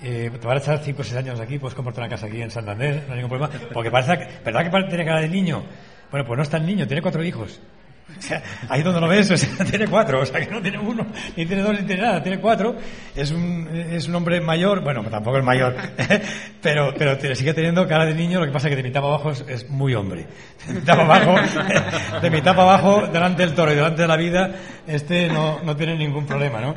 [0.00, 2.50] te van a echar 5 o 6 años aquí, puedes comprarte una casa aquí en
[2.50, 5.64] Santander, no hay ningún problema, porque parece, ¿verdad que tiene cara de niño?
[6.12, 7.60] Bueno, pues no está el niño, tiene cuatro hijos.
[8.18, 11.46] Sea, ahí donde lo ves, o tiene cuatro, o sea, que no tiene uno, ni
[11.46, 12.76] tiene dos, ni tiene nada, tiene cuatro.
[13.14, 15.74] Es un, es un hombre mayor, bueno, tampoco es mayor,
[16.62, 19.14] pero, pero sigue teniendo cara de niño, lo que pasa es que de mitad para
[19.14, 20.26] abajo es, muy hombre.
[20.66, 24.16] De mitad para abajo, de mitad para abajo, delante del toro y delante de la
[24.16, 24.50] vida,
[24.86, 26.74] este no, no tiene ningún problema, ¿no?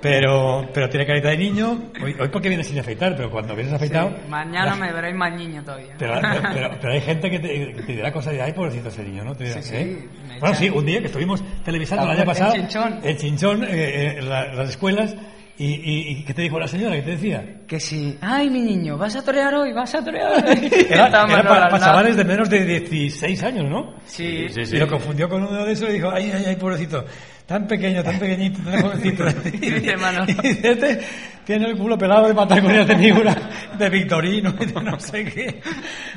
[0.00, 1.90] Pero, pero tiene carita de niño.
[2.02, 4.10] Hoy, hoy porque vienes sin afeitar, pero cuando vienes afeitado.
[4.10, 5.94] Sí, mañana me veréis más niño todavía.
[5.98, 6.14] Pero,
[6.52, 9.24] pero, pero hay gente que te, que te dirá cosas de, ay, pobrecito ese niño,
[9.24, 9.34] ¿no?
[9.34, 10.08] Te dirá, Sí, sí, ¿eh?
[10.40, 12.52] Bueno, sí, un día que estuvimos televisando el La año pasado.
[12.54, 13.00] Chinchón.
[13.02, 15.16] El chinchón, eh, eh, la- las escuelas.
[15.60, 16.94] Y, y, ¿Y qué te dijo la señora?
[16.94, 17.44] ¿Qué te decía?
[17.66, 18.16] Que sí.
[18.20, 19.72] Ay, mi niño, ¿vas a torear hoy?
[19.72, 20.70] ¿Vas a torear hoy?
[20.88, 23.94] Era, era para, chavales de menos de 16 años, ¿no?
[24.04, 24.76] Sí, Sí, sí.
[24.76, 27.04] Y lo confundió con uno de esos y dijo, ay, ay, ay, pobrecito,
[27.48, 29.24] tan pequeño, tan pequeñito, tan jovencito.
[29.42, 31.00] Dice dice, este
[31.46, 33.34] tiene el culo pelado de patagonia de figura,
[33.78, 35.62] de Victorino, y de no sé qué.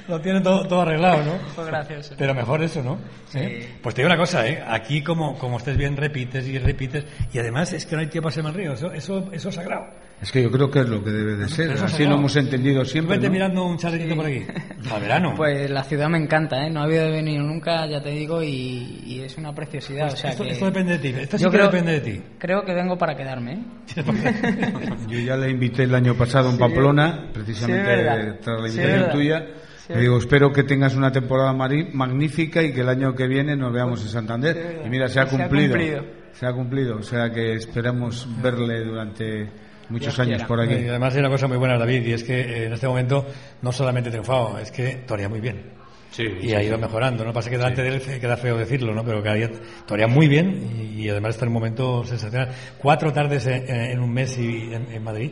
[0.09, 1.39] Lo tiene todo, todo arreglado, ¿no?
[1.55, 2.15] Fue gracioso.
[2.17, 2.99] Pero mejor eso, ¿no?
[3.33, 3.77] ¿Eh?
[3.81, 4.61] Pues te digo una cosa, ¿eh?
[4.67, 8.25] Aquí como, como estés bien repites y repites, y además es que no hay tiempo
[8.25, 9.85] para ser mal río, eso, eso, eso es sagrado.
[10.21, 11.65] Es que yo creo que es lo que debe de ser.
[11.71, 12.11] Eso es Así sagrado.
[12.11, 13.15] lo hemos entendido siempre.
[13.17, 13.33] Vete ¿no?
[13.33, 14.45] mirando un chaletito por aquí.
[14.87, 15.33] Para verano.
[15.35, 16.69] Pues la ciudad me encanta, ¿eh?
[16.69, 20.13] No había venido nunca, ya te digo, y, y es una preciosidad.
[20.13, 22.01] o sea esto, que esto depende de ti, esto sí Yo que creo- depende de
[22.01, 22.21] ti.
[22.37, 23.59] Creo que vengo para quedarme, ¿eh?
[25.07, 29.11] Yo ya le invité el año pasado en Pamplona, precisamente Sí, tras la Sí, invitación
[29.11, 29.45] tuya.
[29.87, 29.93] Sí.
[29.93, 33.73] Le digo, espero que tengas una temporada magnífica y que el año que viene nos
[33.73, 34.55] veamos en Santander.
[34.55, 35.71] Sí, y mira, se ha Se ha cumplido.
[35.75, 36.03] cumplido.
[36.33, 36.97] Se ha cumplido.
[36.97, 39.49] O sea que esperamos verle durante
[39.91, 40.47] muchos Dios años quiera.
[40.47, 40.73] por aquí.
[40.73, 43.25] Y además hay una cosa muy buena, David, y es que eh, en este momento
[43.61, 45.79] no solamente ha triunfado, es que torea muy bien.
[46.11, 47.31] Sí, Y ha ido mejorando, ¿no?
[47.31, 49.03] Pasa que delante de él queda feo decirlo, ¿no?
[49.05, 49.49] Pero cada día
[49.85, 52.49] torea muy bien y, y además está en un momento sensacional.
[52.77, 55.31] Cuatro tardes en, en un mes y en, en Madrid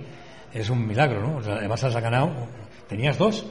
[0.54, 1.38] es un milagro, ¿no?
[1.38, 2.48] O sea, además has ganado.
[2.88, 3.45] ¿Tenías dos?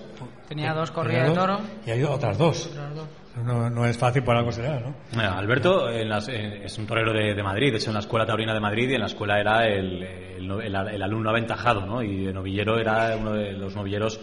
[0.48, 1.60] Tenía dos corridas de toro.
[1.86, 2.66] Y ha ido otras dos.
[2.66, 3.08] Otras dos.
[3.44, 4.94] No, no es fácil, por algo será, ¿no?
[5.36, 8.52] Alberto en las- eh, es un torero de, Madrid, de hecho en la escuela taurina
[8.54, 12.02] de Madrid y en la escuela era el, el- el alumno aventajado, ¿no?
[12.02, 14.20] Y de novillero era uno de los novilleros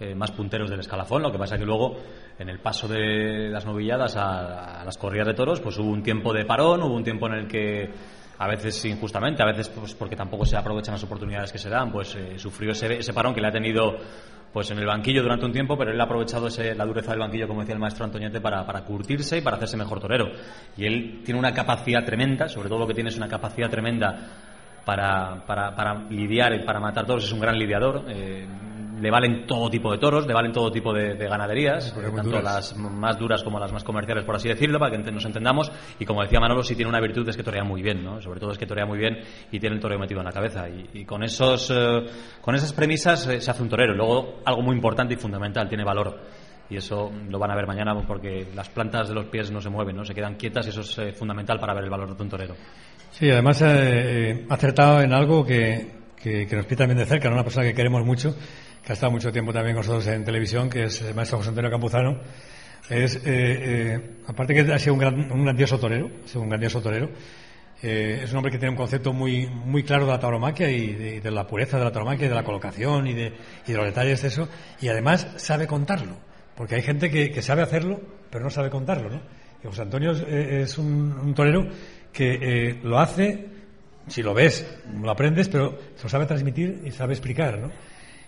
[0.00, 1.96] eh, más punteros del escalafón, lo que pasa que luego
[2.38, 6.02] en el paso de las novilladas a, a las corridas de toros, pues hubo un
[6.02, 7.90] tiempo de parón, hubo un tiempo en el que
[8.42, 11.92] a veces injustamente, a veces pues porque tampoco se aprovechan las oportunidades que se dan,
[11.92, 13.96] pues eh, sufrió ese, parón que le ha tenido
[14.52, 17.20] pues en el banquillo durante un tiempo, pero él ha aprovechado ese- la dureza del
[17.20, 20.26] banquillo, como decía el maestro Antoñete, para, para curtirse y para hacerse mejor torero.
[20.76, 24.16] Y él tiene una capacidad tremenda, sobre todo lo que tiene es una capacidad tremenda
[24.84, 28.04] para, para, lidiar y para matar toros, es un gran lidiador.
[28.08, 28.46] eh,
[29.02, 32.22] le valen todo tipo de toros, le valen todo tipo de, de ganaderías, eh, tanto
[32.22, 32.44] duras.
[32.44, 35.72] las más duras como las más comerciales, por así decirlo, para que nos entendamos.
[35.98, 38.20] Y como decía Manolo, sí tiene una virtud es que torea muy bien, ¿no?
[38.20, 39.18] Sobre todo es que torea muy bien
[39.50, 40.68] y tiene el toreo metido en la cabeza.
[40.68, 42.04] Y, y con esos, eh,
[42.40, 43.92] con esas premisas eh, se hace un torero.
[43.94, 46.20] Luego algo muy importante y fundamental, tiene valor.
[46.70, 49.68] Y eso lo van a ver mañana porque las plantas de los pies no se
[49.68, 50.04] mueven, ¿no?
[50.04, 52.54] Se quedan quietas y eso es eh, fundamental para ver el valor de un torero.
[53.10, 55.86] Sí, además eh, eh, ha acertado en algo que,
[56.16, 57.34] que, que nos pide también de cerca, ¿no?
[57.34, 58.34] una persona que queremos mucho,
[58.84, 61.50] que ha estado mucho tiempo también con nosotros en televisión, que es el maestro José
[61.50, 62.18] Antonio Campuzano.
[62.90, 66.82] Es, eh, eh, aparte que ha sido un, gran- un grandioso torero, ha un grandioso
[66.82, 67.10] torero,
[67.80, 71.20] eh, es un hombre que tiene un concepto muy, muy claro de la tauromaquia y
[71.20, 73.32] de, la pureza de la tauromaquia y de la colocación y de,
[73.66, 74.48] y de los detalles de eso,
[74.80, 76.16] y además sabe contarlo,
[76.56, 79.22] porque hay gente que, sabe hacerlo, pero no sabe contarlo, ¿no?
[79.62, 81.68] Y José Antonio es, un, torero
[82.12, 83.46] que lo hace,
[84.08, 84.66] si lo ves,
[85.00, 87.70] lo aprendes, pero lo sabe transmitir y sabe explicar, ¿no?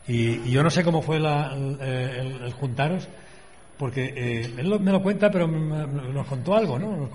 [0.06, 3.08] Y, y yo no sé cómo fue la- el, el- el juntaros,
[3.78, 7.08] porque eh, él me lo cuenta, pero nos contó algo, ¿no?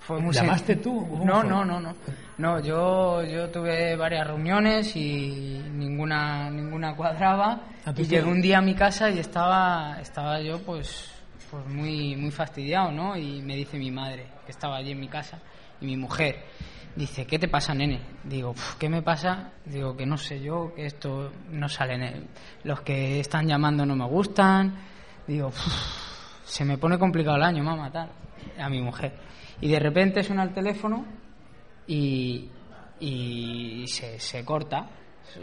[0.00, 1.06] Fue muy ¿Llamaste tú?
[1.08, 1.48] ¿Cómo No, fue?
[1.48, 1.94] no, no, no.
[2.36, 7.60] No, yo, yo tuve varias reuniones y ninguna, ninguna cuadraba.
[7.86, 11.13] Ah, y llegué un día a mi casa y estaba, estaba yo pues,
[11.54, 13.16] pues muy, muy fastidiado, ¿no?
[13.16, 15.38] Y me dice mi madre, que estaba allí en mi casa,
[15.80, 16.44] y mi mujer,
[16.96, 18.00] dice, ¿qué te pasa, nene?
[18.24, 19.52] Digo, "Pf, ¿qué me pasa?
[19.64, 22.26] Digo, que no sé yo, que esto no sale
[22.64, 24.74] Los que están llamando no me gustan.
[25.28, 25.62] Digo, "Pf,
[26.44, 28.10] se me pone complicado el año, mamá, tal,
[28.58, 29.12] a mi mujer.
[29.60, 31.04] Y de repente suena el teléfono
[31.86, 32.50] y,
[32.98, 34.88] y se, se corta.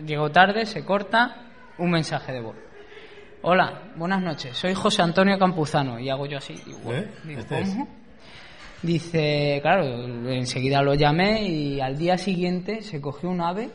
[0.06, 1.38] Llego tarde, se corta,
[1.78, 2.71] un mensaje de voz.
[3.44, 6.00] Hola, buenas noches, soy José Antonio Campuzano.
[6.00, 7.10] Y hago yo así, digo, ¿Eh?
[7.24, 7.64] digo, Este.
[7.64, 7.88] ¿cómo?
[8.84, 9.84] Dice, claro,
[10.32, 13.70] enseguida lo llamé y al día siguiente se cogió un ave,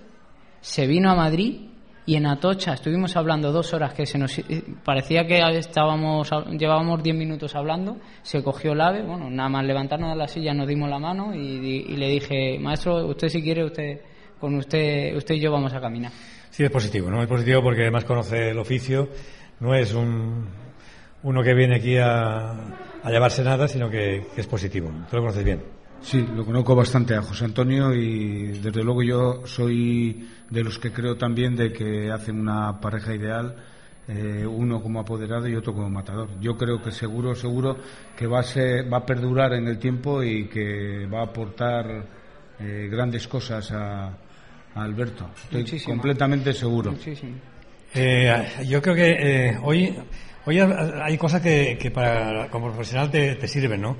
[0.61, 1.69] se vino a Madrid
[2.07, 7.03] y en Atocha estuvimos hablando dos horas que se nos eh, parecía que estábamos llevábamos
[7.03, 10.67] diez minutos hablando, se cogió el ave, bueno, nada más levantarnos de la silla nos
[10.67, 14.01] dimos la mano y, y le dije, maestro, usted si quiere, usted
[14.41, 16.13] con usted, usted y yo vamos a caminar.
[16.51, 17.23] Sí, es positivo, ¿no?
[17.23, 19.09] Es positivo porque además conoce el oficio,
[19.61, 20.47] no es un,
[21.23, 22.53] uno que viene aquí a,
[23.03, 24.91] a llevarse nada, sino que, que es positivo.
[25.11, 25.77] Tú lo conoces bien.
[26.01, 30.93] Sí, lo conozco bastante a José Antonio y desde luego yo soy de los que
[30.93, 33.57] creo también de que hacen una pareja ideal,
[34.07, 36.29] eh, uno como apoderado y otro como matador.
[36.41, 37.77] Yo creo que seguro, seguro
[38.17, 42.07] que va a, ser, va a perdurar en el tiempo y que va a aportar
[42.61, 44.17] eh, grandes cosas a,
[44.75, 45.31] Alberto.
[45.51, 46.95] Estoy completamente seguro.
[47.95, 49.11] Eh, yo creo que
[49.51, 49.97] eh, hoy,
[50.45, 53.97] hoy hay cosas que, que para, como profesional te, te sirven, ¿no?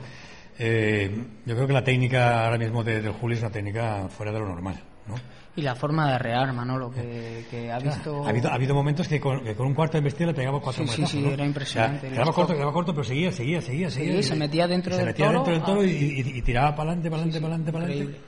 [0.59, 1.11] Eh,
[1.45, 4.39] yo creo que la técnica ahora mismo de, de Julio es una técnica fuera de
[4.39, 5.15] lo normal, ¿no?
[5.55, 8.27] Y la forma de arrear, Manolo, que, que ha visto...
[8.27, 10.61] Ha habido, ha habido momentos que con, que con un cuarto de embestida le pegaba
[10.61, 12.11] cuatro Sí, sí, sí, era impresionante.
[12.11, 13.91] quedaba corto, quedaba corto, pero seguía, seguía, seguía.
[13.91, 15.85] seguía Sí, se metía dentro se del metía toro, dentro del toro ah.
[15.87, 15.89] y,
[16.35, 18.19] y- y tiraba para adelante, para adelante, para adelante, para adelante.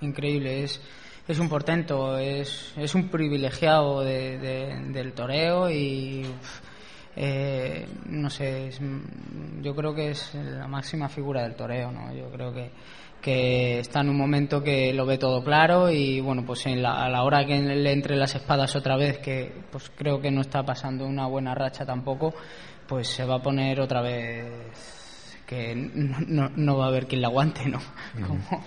[0.00, 0.64] Increíble, increíble.
[0.64, 0.80] Es,
[1.28, 6.26] es un portento, es, es un privilegiado de- de- del toreo y
[7.16, 8.80] eh, no sé, es-
[9.60, 12.12] yo creo que es la máxima figura del toreo, ¿no?
[12.14, 12.70] Yo creo que,
[13.20, 17.04] que está en un momento que lo ve todo claro y bueno, pues en la-
[17.04, 20.40] a la hora que le entre las espadas otra vez, que pues creo que no
[20.40, 22.32] está pasando una buena racha tampoco,
[22.86, 24.46] pues se va a poner otra vez
[25.44, 27.80] que no, no- no va a haber quien la aguante, ¿no?
[28.26, 28.64] Como-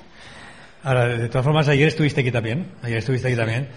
[0.83, 3.69] Ahora, de todas formas, ayer estuviste aquí también, ayer estuviste aquí también,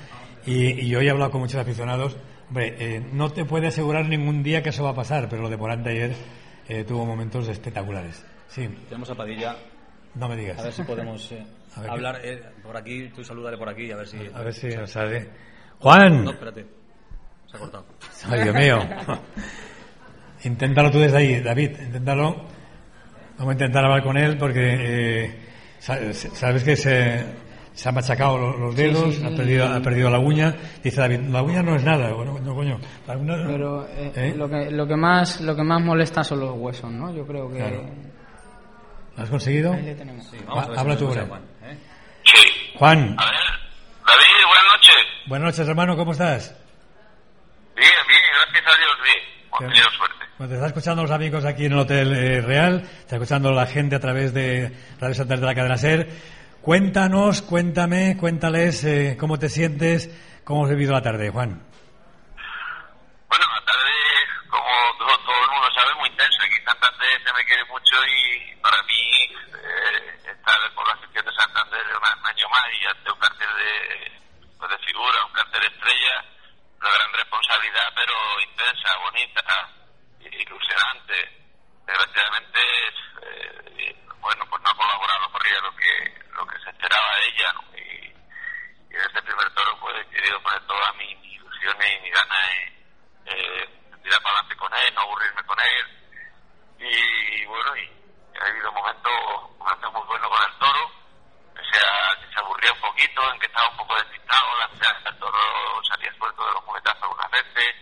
[0.47, 2.17] y, y yo he hablado con muchos aficionados.
[2.49, 5.49] Hombre, eh, no te puede asegurar ningún día que eso va a pasar, pero lo
[5.51, 6.13] de Morante ayer
[6.69, 8.25] eh, tuvo momentos espectaculares.
[8.49, 9.57] Sí, Tenemos a Padilla.
[10.15, 10.59] no me digas.
[10.59, 11.45] A ver si podemos eh,
[11.79, 13.09] ver, hablar eh, por aquí.
[13.09, 14.19] Tú salúdale por aquí, a ver si.
[14.33, 15.29] A ver si nos sale.
[15.81, 16.25] ¡Juan!
[16.25, 16.67] No, espérate.
[17.51, 17.87] Se ha cortado.
[18.31, 18.79] Ay, Dios mío.
[20.45, 22.45] Inténtalo tú desde ahí, David, inténtalo.
[23.39, 24.61] Vamos a intentar hablar con él porque
[25.25, 25.39] eh,
[25.85, 27.25] sabes que se,
[27.75, 29.27] se ha machacado lo- los dedos, sí, sí.
[29.27, 30.55] ha, perdido, ha perdido la uña.
[30.83, 32.13] Dice David, la uña no es nada.
[32.13, 32.79] Bueno, no, coño.
[33.07, 34.35] La uña no- Pero eh, ¿Eh?
[34.37, 37.13] lo, que, lo, que más, lo que más molesta son los huesos, ¿no?
[37.15, 37.59] Yo creo que...
[37.59, 37.85] Claro.
[39.17, 39.73] ¿Lo has conseguido?
[39.73, 40.27] Ahí le tenemos.
[40.29, 41.07] Sí, vamos a ver Ha- habla si tú.
[41.13, 41.79] Juan, ¿eh?
[42.25, 42.49] Sí.
[42.79, 43.41] Juan, A ver.
[44.07, 44.95] David, buenas noches.
[45.27, 46.55] buenas noches, hermano, ¿cómo estás?
[47.77, 49.44] Bien, bien, gracias a Dios, bien.
[49.61, 50.25] Hemos tenido suerte.
[50.37, 53.67] Bueno, te está escuchando los amigos aquí en el Hotel eh, Real, está escuchando la
[53.67, 56.09] gente a través de Radio Santander de la cadena SER.
[56.61, 60.11] Cuéntanos, cuéntame, cuéntales eh, cómo te sientes,
[60.43, 61.63] cómo has vivido la tarde, Juan.
[63.29, 63.95] Bueno, la tarde,
[64.51, 64.67] como
[64.99, 66.43] todo, todo el mundo sabe, muy intensa.
[66.43, 71.33] Aquí Santander se me quiere mucho y para mí eh, estar por la afición de
[71.33, 74.13] Santander es un año más y ante un cartel de,
[74.59, 76.25] pues de figura, un cartel estrella,
[76.85, 79.71] una gran responsabilidad, pero intensa, bonita,
[80.21, 81.17] ilusionante.
[81.87, 82.61] Desgraciadamente,
[83.23, 87.27] eh, bueno, pues no ha colaborado por ella lo que, lo que se esperaba de
[87.29, 87.55] ella.
[87.73, 92.13] Y, y en este primer toro pues he querido poner todas mis ilusiones y mis
[92.13, 93.69] ganas en eh,
[94.03, 95.87] tirar para adelante con él, no aburrirme con él.
[96.81, 99.13] Y bueno, y ha habido momentos,
[99.57, 100.93] momentos muy buenos con el toro,
[101.63, 105.39] sea, que se aburría un poquito, en que estaba un poco despistado, la el toro
[105.89, 107.75] salía suelto de los muletazos algunas veces.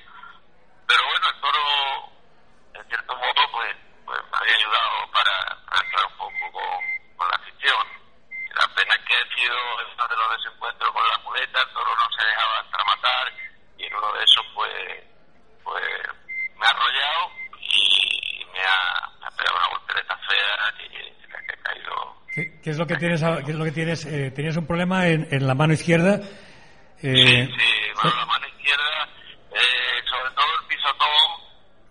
[0.87, 2.13] Pero bueno, el toro,
[2.75, 5.33] en cierto modo, pues, pues me había ayudado para,
[5.87, 6.53] estar un poco
[7.17, 7.87] con, la afición.
[8.55, 11.73] La pena es que ha sido en uno de los desencuentros con la muleta, el
[11.73, 13.33] toro no se dejaba matar
[13.79, 15.05] y en uno de esos pues,
[15.65, 15.85] pues
[16.57, 21.63] me ha arrollado y me ha, me ha pegado una voltereta fea y me ha
[21.63, 22.22] caído.
[22.35, 23.23] ¿Qué, qué es lo que tienes?
[23.23, 24.05] a- ¿Qué es lo que tienes?
[24.07, 26.21] eh, tenías un problema en, en la mano izquierda.
[27.03, 29.09] eh, Sí, bueno, la mano izquierda,
[29.53, 31.29] eh, sobre todo el pisotón,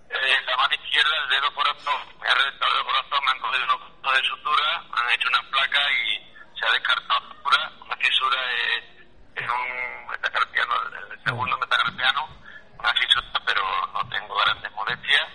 [0.10, 3.64] eh, la mano izquierda, el dedo corazón, me ha reventado el corazón, me han cogido
[3.66, 7.72] unos puntos de sutura, me han hecho una placa y se ha descartado la fisura,
[7.86, 10.74] una fisura eh, en un metacarpiano,
[11.12, 12.22] el segundo metacarpiano,
[12.80, 13.62] una fisura, pero
[13.94, 15.28] no tengo grandes molestias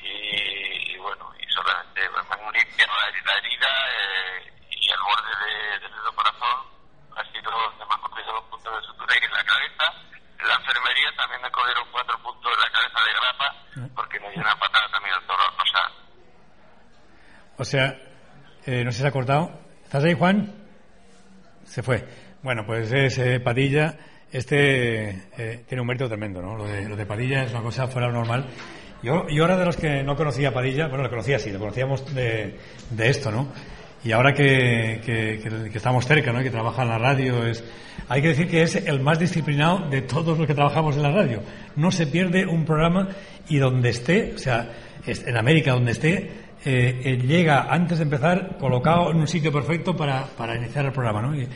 [0.00, 4.90] y, y bueno, y solamente pues, me han limpiado la herida, la herida eh, y
[4.90, 6.58] al borde de- del dedo corazón
[7.16, 9.84] ha sido donde me han cogido los puntos de sutura y en la cabeza.
[10.38, 13.48] En la enfermería también me cogieron cuatro puntos en la cabeza de grapa
[13.94, 15.42] porque me dio una patada también al toro.
[15.58, 15.90] O sea,
[17.57, 17.98] O sea,
[18.66, 19.50] eh, no sé si se ha cortado.
[19.84, 20.52] ¿Estás ahí, Juan?
[21.64, 22.04] Se fue.
[22.42, 23.96] Bueno, pues es eh, Padilla.
[24.30, 26.56] Este eh, tiene un mérito tremendo, ¿no?
[26.56, 28.44] Lo de, Padilla es una cosa fuera normal.
[29.02, 31.58] Yo, yo ahora de los que no conocía a Padilla, bueno, lo conocía sí, lo
[31.58, 32.56] conocíamos de,
[32.90, 33.48] de esto, ¿no?
[34.04, 36.42] Y ahora que, que, que- que estamos cerca, ¿no?
[36.42, 37.64] Que trabaja en la radio, es,
[38.08, 41.10] hay que decir que es el más disciplinado de todos los que trabajamos en la
[41.10, 41.42] radio.
[41.76, 43.08] No se pierde un programa
[43.48, 44.70] y donde esté, o sea,
[45.06, 46.30] en América donde esté,
[46.64, 50.92] eh, él llega antes de empezar colocado en un sitio perfecto para, para iniciar el
[50.92, 51.34] programa, ¿no?
[51.36, 51.46] Y,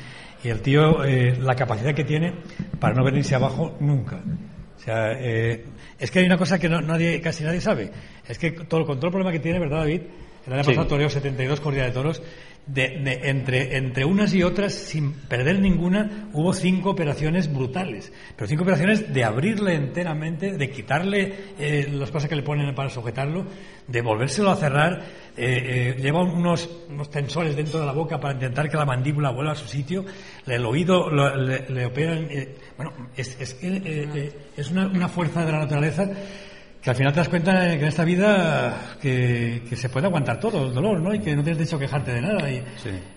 [0.44, 2.34] y el tío, eh, la capacidad que tiene
[2.80, 4.16] para no venirse abajo nunca.
[4.76, 5.64] O sea, eh,
[5.98, 7.90] es que hay una cosa que no- nadie, casi nadie sabe.
[8.28, 10.00] Es que todo, con todo el problema que tiene, ¿verdad, David?
[10.46, 12.20] El año pasado toreó 72 corridas de toros.
[12.64, 18.12] De, entre, entre unas y otras, sin perder ninguna, hubo cinco operaciones brutales.
[18.36, 22.88] Pero cinco operaciones de abrirle enteramente, de quitarle eh, las cosas que le ponen para
[22.88, 23.46] sujetarlo,
[23.88, 25.02] de volvérselo a cerrar.
[25.36, 29.32] Eh, eh, lleva unos, unos tensores dentro de la boca para intentar que la mandíbula
[29.32, 30.04] vuelva a su sitio.
[30.46, 32.28] El oído le, operan.
[32.76, 36.08] bueno, es, es, es una, una fuerza de la naturaleza
[36.82, 40.66] que al final te das cuenta que en esta vida que, se puede aguantar todo
[40.66, 41.14] el dolor, ¿no?
[41.14, 42.50] Y que no tienes derecho a quejarte de nada.
[42.50, 42.60] Y,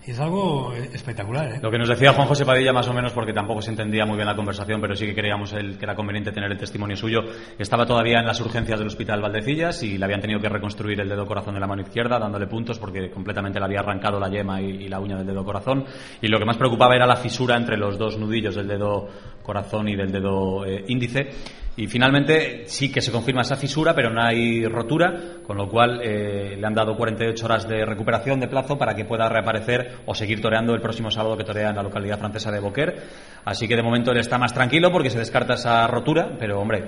[0.05, 1.59] es algo espectacular, ¿eh?
[1.63, 4.18] Lo que nos decía Juan José Padilla, más o menos, porque tampoco se entendía muy
[4.18, 7.22] bien la conversación, pero sí que creíamos el, que era conveniente tener el testimonio suyo.
[7.57, 11.09] Estaba todavía en las urgencias del Hospital Valdecillas y le habían tenido que reconstruir el
[11.09, 14.61] dedo corazón de la mano izquierda, dándole puntos porque completamente le había arrancado la yema
[14.61, 15.86] y, la uña del dedo corazón.
[16.22, 19.07] Y lo que más preocupaba era la fisura entre los dos nudillos del dedo
[19.46, 21.30] corazón y del dedo eh, índice
[21.78, 26.00] y finalmente sí que se confirma esa fisura, pero no hay rotura, con lo cual
[26.02, 30.16] eh, le han dado 48 horas de recuperación de plazo para que pueda reaparecer o
[30.16, 33.04] seguir toreando el próximo sábado que torea en la localidad francesa de Boquer.
[33.43, 36.86] Así que de momento él está más tranquilo porque se descarta esa rotura, pero hombre,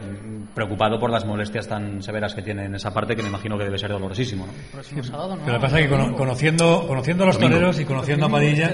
[0.57, 3.63] preocupado por las molestias tan severas que tiene en esa parte que me imagino que
[3.63, 4.47] debe ser dolorosísimo.
[4.47, 4.53] ¿no?
[4.73, 8.73] Pero lo que pasa es que conociendo, conociendo a los toreros y conociendo a Padilla.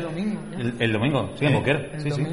[0.80, 1.92] El domingo, sí, en Boquer.
[1.98, 2.24] sí, sí.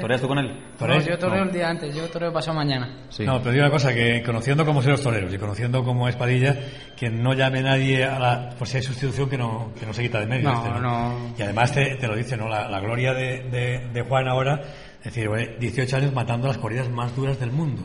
[0.00, 0.54] ¿Toreas tú con él?
[0.78, 3.06] yo toreo el día antes, yo toreo pasado mañana.
[3.08, 3.24] Sí.
[3.24, 6.14] No, pero digo una cosa, que conociendo cómo son los toreros y conociendo cómo es
[6.14, 6.56] Padilla,
[6.96, 8.50] que no llame nadie a la...
[8.56, 10.52] Pues si hay sustitución que no, que no se quita de medio.
[10.52, 11.34] No, este, no.
[11.36, 12.48] Y además te, te, lo dice, ¿no?
[12.48, 14.60] La, gloria de, de, Juan ahora,
[15.02, 17.82] es decir, 18 años matando las corridas más duras del mundo.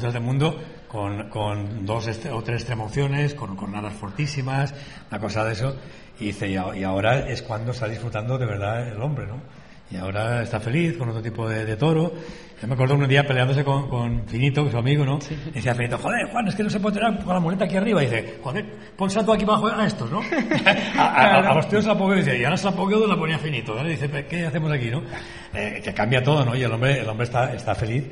[0.00, 4.74] Duras del mundo con, con dos o tres extremociones, con jornadas fortísimas,
[5.10, 5.76] una cosa de eso.
[6.18, 9.40] Y dice, y ahora es cuando está disfrutando de verdad el hombre, ¿no?
[9.92, 12.12] y ahora está feliz con otro tipo de, toro.
[12.60, 15.20] Yo me acuerdo un día peleándose con, con Finito, su amigo, ¿no?
[15.20, 15.36] Sí.
[15.48, 17.76] Y decía Finito, joder, Juan, es que no se puede tirar con la muleta aquí
[17.76, 18.02] arriba.
[18.02, 18.64] Y dice, joder,
[18.96, 20.22] pon salto aquí abajo a estos, ¿no?
[20.98, 23.38] a, los tíos se la pongo y dice, y ahora se la pongo la ponía
[23.38, 23.76] Finito.
[23.84, 25.02] Y dice, ¿qué hacemos aquí, no?
[25.52, 26.56] Eh, que cambia todo, ¿no?
[26.56, 28.04] Y el hombre, el hombre está, está feliz.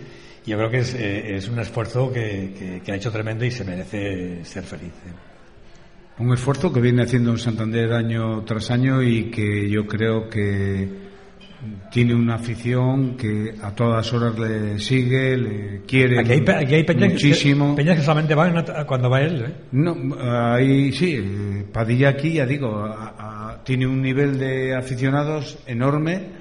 [0.47, 3.65] Yo creo que es, eh, es un esfuerzo que, que, ha hecho tremendo y se
[3.65, 4.93] merece ser feliz.
[5.07, 5.13] ¿eh?
[6.19, 11.11] Un esfuerzo que viene haciendo en Santander año tras año y que yo creo que
[11.91, 17.75] tiene una afición que a todas horas le sigue, le quiere aquí hay, muchísimo.
[17.75, 19.45] Que, peñas que solamente van cuando va él.
[19.45, 19.55] ¿eh?
[19.73, 22.89] No, ahí sí, eh, Padilla aquí, ya digo,
[23.65, 26.40] tiene un nivel de aficionados enorme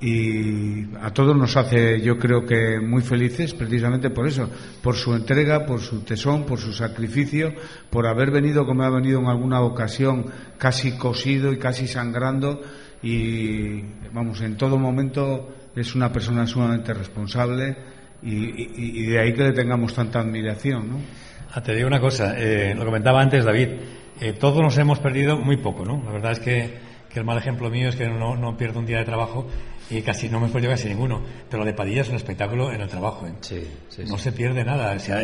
[0.00, 4.48] y a todos nos hace, yo creo que muy felices precisamente por eso,
[4.82, 7.52] por su entrega, por su tesón, por su sacrificio,
[7.90, 10.26] por haber venido como ha venido en alguna ocasión
[10.56, 12.62] casi cosido y casi sangrando
[13.02, 13.82] y
[14.12, 17.76] vamos, en todo momento es una persona sumamente responsable
[18.22, 20.90] y, de ahí que le tengamos tanta admiración.
[20.90, 20.96] ¿no?
[21.52, 23.68] Ah, te digo una cosa, eh, lo comentaba antes David,
[24.20, 26.02] eh, todos nos hemos perdido muy poco, ¿no?
[26.04, 28.98] La verdad es que, el mal ejemplo mío es que no, no, pierdo un día
[28.98, 29.46] de trabajo
[29.90, 31.20] y casi no me he perdido casi ninguno.
[31.48, 33.26] Pero lo de Padilla es un espectáculo en el trabajo.
[33.26, 33.32] ¿eh?
[33.40, 33.66] Sí,
[34.06, 34.94] no se pierde nada.
[34.94, 35.20] O sea,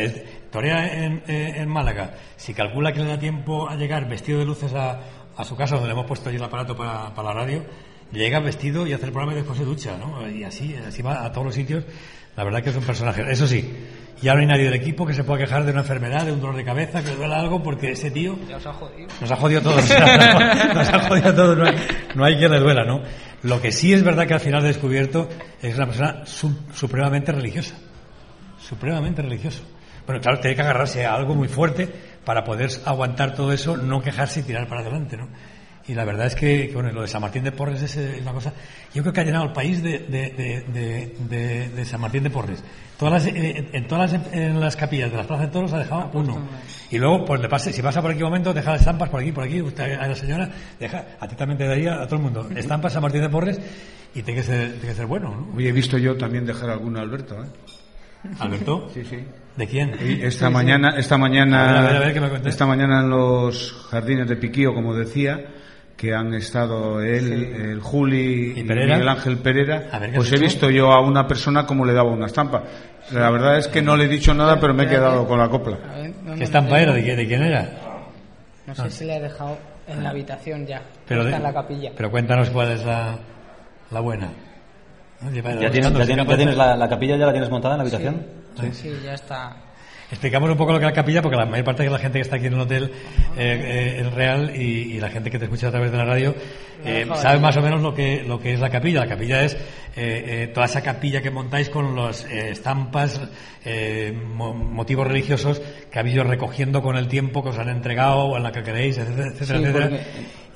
[0.51, 4.73] torea en, en, Málaga, si calcula que le da tiempo a llegar vestido de luces
[4.73, 4.99] a,
[5.35, 7.65] a su casa, donde le hemos puesto allí el aparato para, para la radio,
[8.11, 10.29] llega vestido y hace el programa y después se ducha, ¿no?
[10.29, 11.85] Y así, así va a todos los sitios.
[12.35, 13.23] La verdad que es un personaje.
[13.31, 13.73] Eso sí,
[14.21, 16.39] ya no hay nadie del equipo que se pueda quejar de una enfermedad, de un
[16.39, 18.37] dolor de cabeza, que le duela algo, porque ese tío...
[18.49, 19.07] nos ha jodido.
[19.21, 19.89] Nos ha jodido todos.
[20.73, 21.57] nos ha jodido todos.
[21.57, 21.75] No hay,
[22.15, 23.01] no hay quien le duela, ¿no?
[23.43, 25.29] Lo que sí es verdad que al final he descubierto
[25.61, 26.23] es una persona
[26.73, 27.75] supremamente religiosa.
[28.59, 29.63] Supremamente religioso.
[30.05, 31.87] Bueno, claro, tiene que agarrarse a algo muy fuerte
[32.23, 35.27] para poder aguantar todo eso, no quejarse y tirar para adelante, ¿no?
[35.87, 38.51] Y la verdad es que, bueno, lo de San Martín de Porres es una cosa.
[38.93, 42.61] Yo creo que ha llenado el país de, de, San Martín de Porres.
[42.99, 45.79] Todas las, eh, en todas las, en las capillas de las plazas de toros ha
[45.79, 46.41] dejado uno.
[46.91, 49.31] Y luego, pues le pase, si pasa por aquí un momento, deja estampas por aquí,
[49.31, 49.61] por aquí.
[49.61, 52.49] Usted, a la señora, deja, a ti también te daría a todo el mundo.
[52.53, 53.57] Estampas San Martín de Porres
[54.13, 55.55] y tiene que ser, tiene que ser bueno, ¿no?
[55.55, 57.47] Hoy he visto yo también dejar alguno a Alberto, ¿eh?
[58.39, 58.89] ¿Alberto?
[58.93, 59.19] Sí, sí.
[59.55, 59.93] ¿De quién?
[60.21, 62.01] Esta mañana, esta mañana,
[62.45, 65.39] esta mañana en los jardines de Piquío, como decía,
[65.97, 71.01] que han estado él, el Juli y, Miguel Ángel Pereira, pues he visto yo a
[71.01, 72.63] una persona como le daba una estampa.
[73.11, 75.49] La verdad es que no le he dicho nada, pero me he quedado con la
[75.49, 75.77] copla.
[76.37, 76.93] ¿Qué estampa era?
[76.93, 77.69] ¿De, quién era?
[78.67, 80.83] No sé si le he dejado en la habitación ya.
[81.07, 81.91] Pero está en la capilla.
[81.97, 83.17] Pero cuéntanos cuál es la,
[83.89, 84.29] la buena.
[85.21, 88.27] ¿Ya, tienes, ya tienes, la, capilla, ya la tienes montada en la habitación?
[88.61, 88.99] Sí, sí.
[89.03, 89.55] ya está.
[90.09, 92.19] Explicamos un poco lo que es la capilla, porque la mayor parte de la gente
[92.19, 92.91] que está aquí en el hotel
[93.35, 96.33] eh, eh, Real y, la gente que te escucha a través de la radio
[96.85, 99.01] eh, sabe más o menos lo que, lo que es la capilla.
[99.01, 99.57] La capilla es
[100.53, 103.19] toda esa capilla que montáis con las estampas,
[104.33, 108.43] motivos religiosos que habéis ido recogiendo con el tiempo, que os han entregado, o en
[108.43, 109.99] la que queréis, etcétera, etcétera.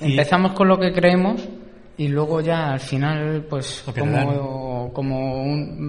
[0.00, 1.46] Empezamos con lo que creemos
[1.96, 5.44] y luego ya al final pues como, como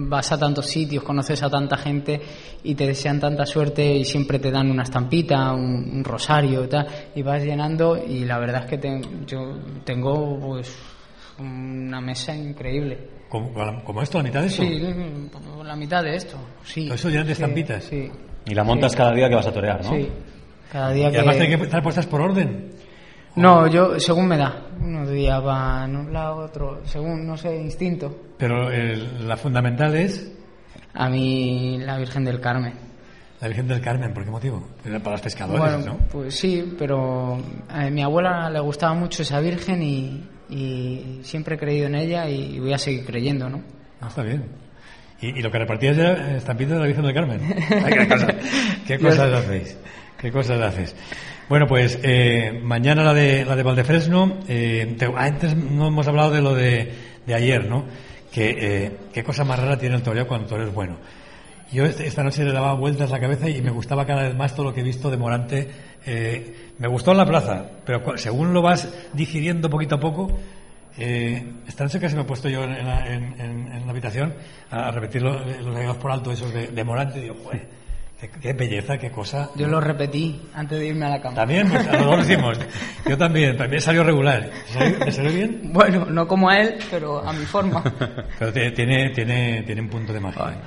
[0.08, 2.20] vas a tantos sitios conoces a tanta gente
[2.62, 6.86] y te desean tanta suerte y siempre te dan una estampita un, rosario y tal
[7.14, 10.76] y vas llenando y la verdad es que yo tengo pues
[11.38, 13.08] una mesa increíble.
[13.28, 14.80] ¿Como, esto la mitad de eso sí
[15.64, 16.88] la mitad de esto sí.
[16.92, 18.08] Eso llenas de estampitas sí,
[18.46, 19.90] y la montas cada día que vas a torear ¿no?
[19.90, 20.08] sí
[20.70, 22.70] cada día y además tiene que estar puestas por orden
[23.36, 24.68] no, yo, según me da.
[24.80, 28.34] Unos días va en un lado, otro, según, no sé, instinto.
[28.38, 30.32] Pero la fundamental es.
[30.92, 32.74] A mí, la Virgen del Carmen.
[33.40, 34.66] La Virgen del Carmen, ¿por qué motivo?
[34.82, 35.98] Para los pescadores, bueno, ¿no?
[36.10, 41.86] Pues sí, pero a mi abuela le gustaba mucho esa Virgen y, siempre he creído
[41.88, 43.62] en ella y voy a seguir creyendo, ¿no?
[44.00, 44.44] Ah, está bien.
[45.20, 47.40] ¿Y, lo que repartías era estampitas de la Virgen del Carmen?
[48.86, 49.76] ¿Qué, cosas hacéis?
[50.18, 50.94] ¿Qué cosas haces?
[51.48, 54.38] Bueno, pues eh, mañana la de, la de Valdefresno.
[54.48, 56.90] Eh, antes no hemos hablado de lo de,
[57.26, 57.84] de ayer, ¿no?
[58.32, 60.96] Que, eh, qué cosa más rara tiene el toreo cuando el toreo es bueno.
[61.70, 64.66] Yo esta noche le daba vueltas la cabeza y me gustaba cada vez más todo
[64.66, 65.68] lo que he visto de Morante.
[66.06, 70.38] Eh, me gustó en la plaza, pero según lo vas digiriendo poquito a poco,
[70.96, 74.34] eh, esta noche casi me he puesto yo en, en, la habitación
[74.70, 77.66] a, repetir los, por alto esos de, de Morante digo, joder,
[78.40, 79.50] Qué, belleza, qué cosa.
[79.54, 81.34] Yo lo repetí antes de irme a la cama.
[81.34, 82.58] También, pues, a lo decimos.
[83.08, 84.50] Yo también, también salió regular.
[85.04, 85.60] ¿Me salió bien?
[85.72, 87.82] Bueno, no como a él, pero a mi forma.
[88.38, 90.60] Pero tiene, tiene, tiene un punto de magia.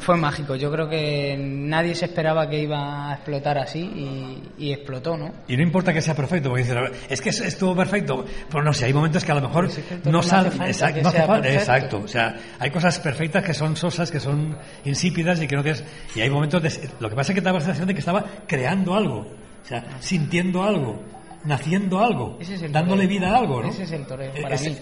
[0.00, 0.54] fue mágico.
[0.56, 5.32] Yo creo que nadie se esperaba que iba a explotar así y, explotó, ¿no?
[5.48, 8.24] Y no importa que sea perfecto, porque dices, es que estuvo perfecto.
[8.50, 9.68] Pero no sé, hay momentos que a lo mejor
[10.04, 10.50] no sale.
[10.66, 11.08] Exacto,
[11.44, 12.00] exacto.
[12.04, 15.84] O sea, hay cosas perfectas que son sosas, que son insípidas y que no tienes.
[16.14, 16.57] Y hay momentos
[17.00, 19.84] lo que pasa es que daba la sensación de que estaba creando algo, o sea,
[20.00, 21.00] sintiendo algo,
[21.44, 22.38] naciendo algo,
[22.70, 23.68] dándole vida a algo, ¿no?
[23.68, 24.76] Ese es el toreo, para mí.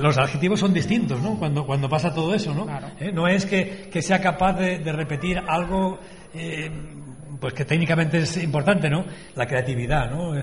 [0.00, 1.38] los adjetivos son distintos, ¿no?
[1.38, 2.66] Cuando, cuando pasa todo eso, ¿no?
[3.00, 3.10] ¿Eh?
[3.12, 5.98] No es que, que, sea capaz de, repetir algo,
[6.34, 6.70] eh,
[7.40, 9.04] pues que técnicamente es importante, ¿no?
[9.34, 10.34] La creatividad, ¿no?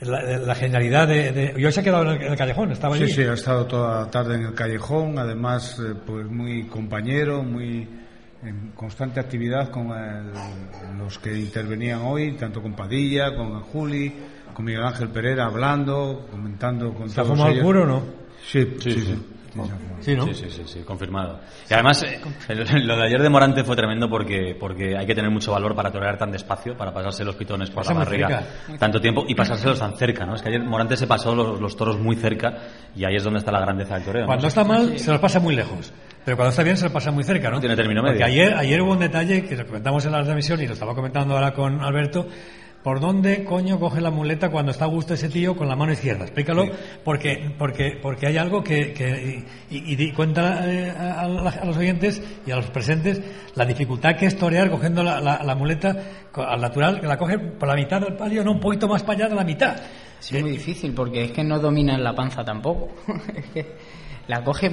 [0.00, 3.06] La, genialidad de, Yo se ha quedado en el, callejón, estaba allí.
[3.08, 7.42] Sí, sí, ha estado toda la tarde en el callejón, además, eh, pues muy compañero,
[7.42, 7.86] muy
[8.42, 9.88] en constante actividad con
[10.98, 14.12] los que intervenían hoy, tanto con Padilla, con Juli,
[14.54, 18.02] con Miguel Ángel Pereira, hablando, comentando con ¿Se ha fumado el puro o no?
[18.44, 19.00] Sí, sí, sí.
[19.02, 19.18] Sí,
[19.54, 19.64] ¿no?
[20.00, 21.40] sí, sí, sí, confirmado.
[21.68, 22.20] Y además, eh,
[22.82, 25.90] lo de ayer de Morante fue tremendo porque, porque hay que tener mucho valor para
[25.90, 28.42] torear tan despacio, para pasarse los pitones por la barriga
[28.78, 30.34] tanto tiempo y pasárselos tan cerca, ¿no?
[30.34, 32.54] Es que ayer Morante se pasó los, los, toros muy cerca
[32.94, 34.26] y ahí es donde está la grandeza del toreo.
[34.26, 35.92] Cuando está mal, se los pasa muy lejos.
[36.24, 37.60] Pero cuando está bien se lo pasa muy cerca, ¿no?
[37.60, 38.18] Tiene término medio.
[38.18, 40.94] Porque ayer, ayer hubo un detalle que lo comentamos en la transmisión y lo estaba
[40.94, 42.26] comentando ahora con Alberto.
[42.82, 45.92] ¿Por dónde coño coge la muleta cuando está a gusto ese tío con la mano
[45.92, 46.24] izquierda?
[46.24, 46.64] Explícalo,
[47.04, 52.56] porque, porque, porque hay algo que, que y, cuenta eh, a, los oyentes y a
[52.56, 53.20] los presentes
[53.54, 55.94] la dificultad que es torear cogiendo la, la, muleta
[56.34, 59.18] al natural, que la coge por la mitad del palio, no un poquito más para
[59.18, 59.76] allá de la mitad.
[60.18, 62.88] es muy difícil porque es que no domina la panza tampoco.
[63.36, 63.76] es que
[64.26, 64.70] la coge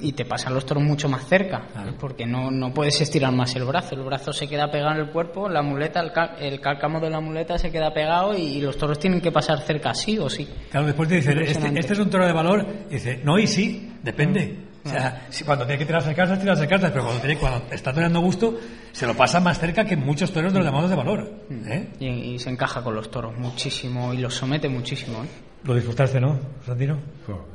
[0.00, 1.66] y te pasan los toros mucho más cerca,
[1.98, 3.94] porque no, no puedes estirar más el brazo.
[3.94, 6.00] El brazo se queda pegado en el cuerpo, la muleta,
[6.40, 9.94] el, cálcamo de la muleta se queda pegado y, los toros tienen que pasar cerca
[9.94, 10.46] sí o sí.
[10.70, 13.46] Claro, después te dicen, este, este, es un toro de valor, y dice, no, y
[13.46, 14.68] sí, depende.
[14.84, 17.92] O sea, si cuando tiene que tirarse cartas, tirarse cartas, pero cuando, tiene, cuando está
[17.92, 18.58] toreando gusto,
[18.92, 21.46] se lo pasa más cerca que muchos toros de los llamados de valor.
[21.66, 21.88] ¿eh?
[22.00, 25.24] Y, se encaja con los toros muchísimo y los somete muchísimo.
[25.24, 25.28] ¿eh?
[25.64, 26.98] Lo disfrutaste, ¿no, Santino?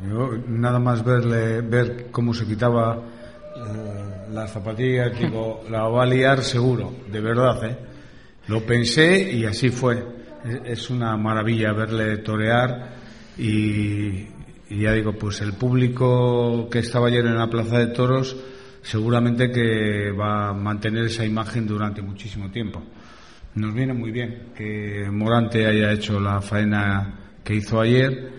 [0.07, 2.97] Yo nada más verle, ver cómo se quitaba
[3.55, 7.77] eh, las zapatillas, digo, la va a liar seguro, de verdad, ¿eh?
[8.47, 10.03] Lo pensé y así fue.
[10.65, 12.93] Es una maravilla verle torear
[13.37, 14.27] y,
[14.69, 18.35] y ya digo, pues el público que estaba ayer en la Plaza de Toros
[18.83, 22.83] seguramente que va a mantener esa imagen durante muchísimo tiempo.
[23.55, 28.31] Nos viene muy bien que Morante haya hecho la faena que hizo ayer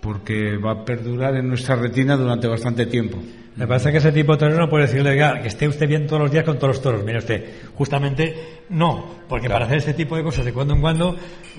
[0.00, 3.18] porque va a perdurar en nuestra retina durante bastante tiempo.
[3.56, 6.22] Me parece que ese tipo de torero no puede decirle que esté usted bien todos
[6.22, 7.04] los días con todos los toros.
[7.04, 7.44] Mire usted,
[7.74, 11.16] justamente no, porque para hacer este tipo de cosas de cuando en cuando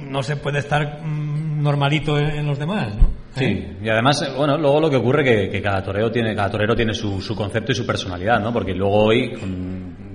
[0.09, 3.09] no se puede estar mm, normalito en, los demás, ¿no?
[3.35, 3.77] Sí, ¿Eh?
[3.83, 6.93] y además, bueno, luego lo que ocurre que, que cada torero tiene, cada torero tiene
[6.93, 8.51] su, su, concepto y su personalidad, ¿no?
[8.51, 9.33] Porque luego hoy,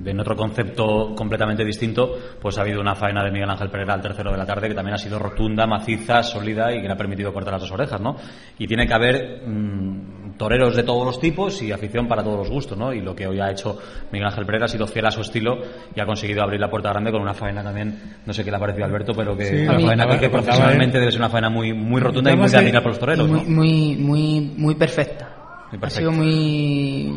[0.06, 4.00] en otro concepto completamente distinto, pues ha habido una faena de Miguel Ángel Pereira al
[4.00, 6.96] tercero de la tarde que también ha sido rotunda, maciza, sólida y que le ha
[6.96, 8.16] permitido cortar las dos orejas, ¿no?
[8.58, 12.50] Y tiene que haber mm, toreros de todos los tipos y afición para todos los
[12.50, 12.92] gustos, ¿no?
[12.92, 13.78] Y lo que hoy ha hecho
[14.12, 15.58] Miguel Ángel Pereira ha sido fiel a su estilo
[15.94, 18.56] y ha conseguido abrir la puerta grande con una faena también, no sé qué le
[18.56, 21.00] ha parecido a Alberto, pero que Sí, una faena que, profesionalmente ¿eh?
[21.00, 23.40] debe ser una faena muy, muy rotunda y muy de admirar por los toreros, muy,
[23.40, 23.50] ¿no?
[23.50, 25.32] muy, muy, muy perfecta.
[25.80, 27.12] Ha sido muy,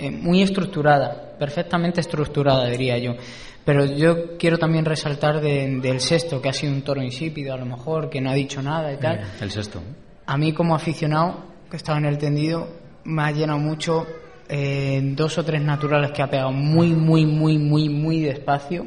[0.00, 3.14] eh, muy estructurada, perfectamente estructurada, diría yo.
[3.64, 7.56] Pero yo quiero también resaltar de- del sexto, que ha sido un toro insípido, a
[7.58, 9.20] lo mejor, que no ha dicho nada y tal.
[9.40, 9.82] El sexto.
[10.26, 12.68] A mí, como aficionado, que estaba en el tendido,
[13.04, 14.06] me ha llenado mucho
[14.48, 18.86] eh, dos o tres naturales que ha pegado muy, muy, muy, muy, muy despacio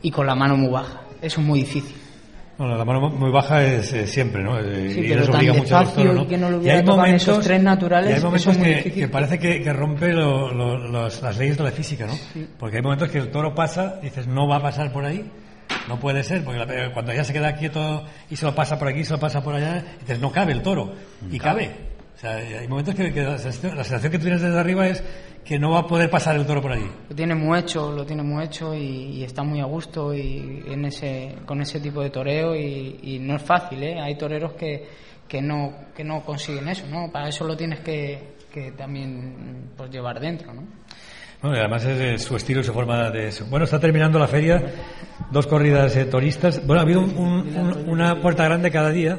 [0.00, 1.02] y con la mano muy baja.
[1.20, 1.96] Eso es muy difícil.
[2.56, 4.58] Bueno, la mano muy baja es eh, siempre, ¿no?
[4.60, 6.22] Eh, Sí, y pero les tan despacio ¿no?
[6.22, 8.20] y que no lo Y hubiera hay tocado en momentos, esos tres naturales, y hay
[8.22, 12.14] momentos que, parece que, que rompe lo- lo- los- las leyes de la física, ¿no?
[12.58, 15.24] Porque hay momentos que el toro pasa, y dices, no va a pasar por ahí,
[15.88, 18.86] no puede ser, porque la- cuando ya se queda quieto y se lo pasa por
[18.86, 20.92] aquí, se lo pasa por allá, dices, no cabe el toro,
[21.30, 21.93] y cabe.
[22.24, 25.02] Sea, hay momentos que, que la, sensación, la sensación que tú tienes desde arriba es
[25.44, 26.90] que no va a poder pasar el toro por allí.
[27.10, 28.80] Lo tiene muy hecho, lo tiene muy hecho y,
[29.18, 33.18] y está muy a gusto y en ese, con ese tipo de toreo y, y
[33.18, 34.00] no es fácil, ¿eh?
[34.00, 34.88] Hay toreros que,
[35.28, 37.12] que, no, que no consiguen eso, ¿no?
[37.12, 40.62] Para eso lo tienes que, que también pues, llevar dentro, ¿no?
[41.42, 43.30] Bueno, y además es de su estilo y su forma de...
[43.30, 44.62] su- Bueno, está terminando la feria,
[45.30, 46.66] dos corridas eh, toristas.
[46.66, 49.18] Bueno, ha habido un- un- un- una puerta grande cada día.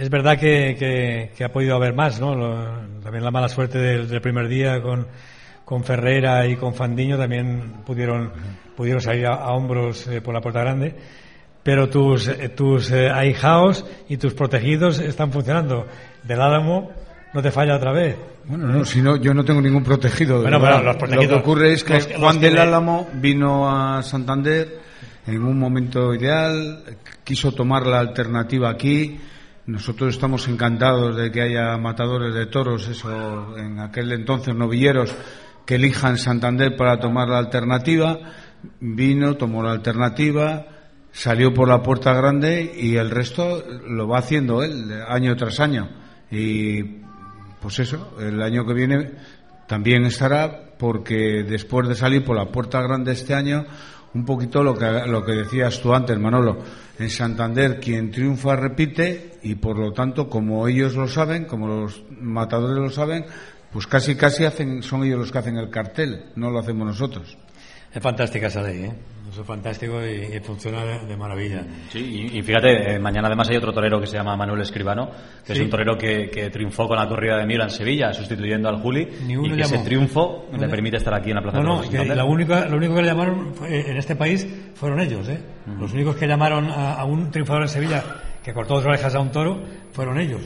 [0.00, 2.34] Es verdad que, que- que ha podido haber más, ¿no?
[2.34, 5.06] Lo- también la mala suerte del, del primer día con,
[5.64, 8.32] con Ferrera y con Fandiño también pudieron,
[8.76, 10.94] pudieron salir a, a hombros eh, por la puerta grande.
[11.62, 15.86] Pero tus, eh, tus eh, ahijaos y tus protegidos están funcionando.
[16.22, 16.90] Del Álamo
[17.34, 18.16] no te falla otra vez.
[18.46, 20.36] Bueno, no, si no, yo no tengo ningún protegido.
[20.38, 20.78] de Bueno, verdad.
[20.78, 22.60] pero los protegidos- Lo que ocurre es que los que- los Juan que del le-
[22.62, 24.78] Álamo vino a Santander
[25.26, 26.82] en un momento ideal,
[27.22, 29.20] quiso tomar la alternativa aquí.
[29.70, 35.14] Nosotros estamos encantados de que haya matadores de toros, eso en aquel entonces novilleros,
[35.64, 38.18] que elijan Santander para tomar la alternativa.
[38.80, 40.66] Vino, tomó la alternativa,
[41.12, 45.88] salió por la puerta grande y el resto lo va haciendo él año tras año.
[46.32, 46.82] Y
[47.60, 49.12] pues eso, el año que viene
[49.68, 53.66] también estará porque después de salir por la puerta grande este año,
[54.14, 56.58] un poquito lo que, lo que decías tú antes, Manolo,
[56.98, 62.02] en Santander quien triunfa repite y por lo tanto, como ellos lo saben, como los
[62.10, 63.24] matadores lo saben,
[63.72, 67.38] pues casi casi hacen, son ellos los que hacen el cartel, no lo hacemos nosotros.
[67.92, 68.94] Es fantástica esa ley, ¿eh?
[69.30, 71.62] Eso es fantástico y, y funciona de, de maravilla.
[71.90, 75.08] Sí, y, y fíjate, eh, mañana además hay otro torero que se llama Manuel Escribano,
[75.46, 75.64] que es Sí.
[75.64, 79.06] un torero que, que triunfó con la corrida de Mira en Sevilla, sustituyendo al Juli,
[79.26, 81.86] Ni uno y que ese triunfo le permite estar aquí en la Plaza No, de
[81.86, 85.28] no, de que la única, lo único que le llamaron en este país fueron ellos,
[85.28, 85.38] ¿eh?
[85.78, 88.02] Los únicos que llamaron a, a un triunfador en Sevilla
[88.42, 89.62] que cortó dos orejas a un toro
[89.92, 90.40] fueron ellos.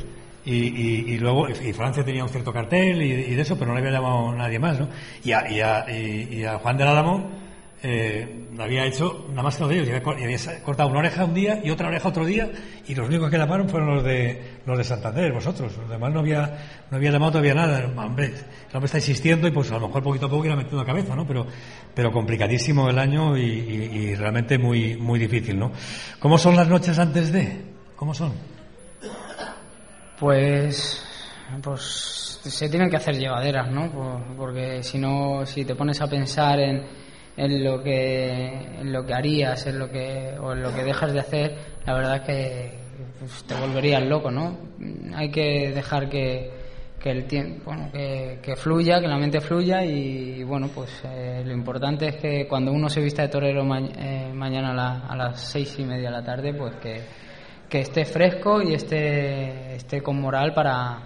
[0.44, 3.68] Y, y- y luego, y Francia tenía un cierto cartel y, y de eso, pero
[3.68, 4.88] no le había llamado nadie más, ¿no?
[5.24, 7.43] Y a, y a- a Juan del Álamo
[7.86, 11.34] eh, había hecho nada más que los de ellos, y había, cortado una oreja un
[11.34, 12.50] día y otra oreja otro día,
[12.86, 15.76] y los únicos que llamaron fueron los de los de Santander, vosotros.
[15.76, 17.84] Los demás no había, no había llamado todavía nada.
[17.84, 20.78] Hombre, el hombre está insistiendo y pues a lo mejor poquito a poco irá metiendo
[20.78, 21.26] la cabeza, ¿no?
[21.26, 21.46] Pero,
[21.94, 25.70] pero complicadísimo el año y, realmente muy, muy difícil, ¿no?
[26.18, 27.60] ¿Cómo son las noches antes de?
[27.96, 28.32] ¿Cómo son?
[30.18, 31.04] Pues,
[31.62, 33.90] pues se tienen que hacer llevaderas, ¿no?
[33.90, 37.03] Por- Porque si no, si te pones a pensar en,
[37.36, 41.12] en lo que en lo que harías, en lo que o en lo que dejas
[41.12, 41.56] de hacer,
[41.86, 42.78] la verdad es que
[43.18, 44.56] pues, te volverías loco, ¿no?
[45.16, 46.50] Hay que dejar que,
[47.00, 51.42] que el tiempo, bueno, que, que fluya, que la mente fluya y, bueno, pues eh,
[51.44, 55.16] lo importante es que cuando uno se vista de torero eh, mañana a, la- a
[55.16, 57.00] las seis y media de la tarde, pues que
[57.68, 60.98] que esté fresco y esté, esté con moral para,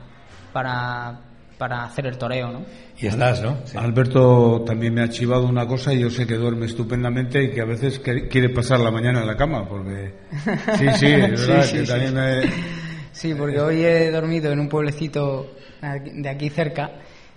[0.53, 1.19] para,
[1.59, 2.65] para hacer el toreo, ¿no?
[2.99, 3.59] Y estás, ¿no?
[3.65, 3.77] Sí.
[3.77, 7.61] Alberto también me ha chivado una cosa y yo sé que duerme estupendamente y que
[7.61, 10.15] a veces quiere pasar la mañana en la cama porque
[10.79, 11.93] sí sí es verdad sí, que sí.
[11.93, 12.79] también me-
[13.13, 16.93] Sí, porque hoy he dormido en un pueblecito de aquí cerca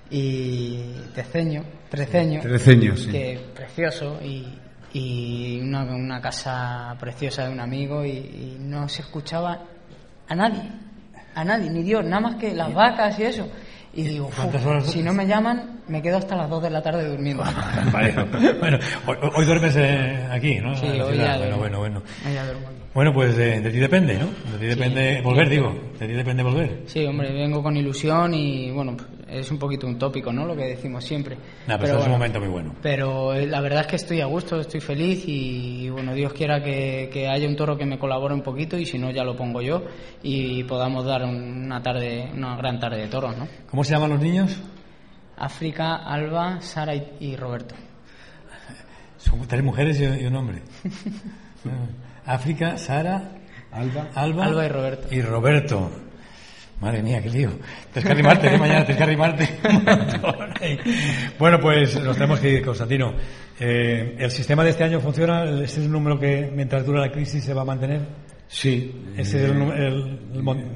[0.10, 0.80] y
[1.16, 3.10] Treceño, Treceño, Treceño, sí.
[3.10, 4.46] que precioso y,
[4.94, 9.64] y una, una casa preciosa de un amigo y, y no se escuchaba
[10.28, 10.62] a nadie,
[11.34, 13.48] a nadie, ni Dios, nada más que las vacas y eso.
[13.94, 16.70] Y digo, ¿Cuántas "Uf, horas si no me llaman, me quedo hasta las 2 de
[16.70, 17.44] la tarde durmiendo.
[18.60, 20.76] Bueno, hoy, hoy duermes eh, aquí, ¿no?
[20.76, 22.04] Sí, hoy ya Bueno, bueno, bueno.
[22.26, 22.81] Ahí duermo aquí.
[22.94, 24.28] Bueno, pues de, de ti depende, ¿no?
[24.52, 25.74] De ti depende volver, digo.
[25.98, 26.84] De ti depende volver.
[26.88, 28.98] Sí, hombre, vengo con ilusión y bueno,
[29.30, 30.46] es un poquito un tópico, ¿no?
[30.46, 31.38] Lo que decimos siempre.
[31.68, 32.76] Nah, pero, es un momento muy bueno.
[32.82, 36.62] Pero eh, la verdad es que estoy a gusto, estoy feliz y, bueno, Dios quiera
[36.62, 39.38] que, que, haya un toro que me colabore un poquito y si no ya lo
[39.38, 39.84] pongo yo
[40.22, 43.48] y podamos dar una tarde, una gran tarde de toros, ¿no?
[43.70, 44.60] ¿Cómo se llaman los niños?
[45.38, 47.74] África, Alba, Sara y, Roberto.
[49.18, 50.62] Son tres mujeres y, un hombre.
[52.26, 53.32] África, Sara,
[53.72, 55.08] Alba, Alba, Alba y Roberto.
[55.12, 55.92] Y Roberto.
[56.82, 57.52] Madre mía, qué lío.
[57.94, 58.58] Tienes que arrimarte, ¿eh?
[58.58, 59.50] mañana tienes que arrimarte.
[61.40, 63.14] bueno, pues nos tenemos que ir, Constantino.
[63.60, 65.44] Eh, ¿El sistema de este año funciona?
[65.44, 68.02] ¿Ese es el número que mientras dura la crisis se va a mantener?
[68.48, 68.92] Sí.
[69.16, 70.20] ¿Ese es el,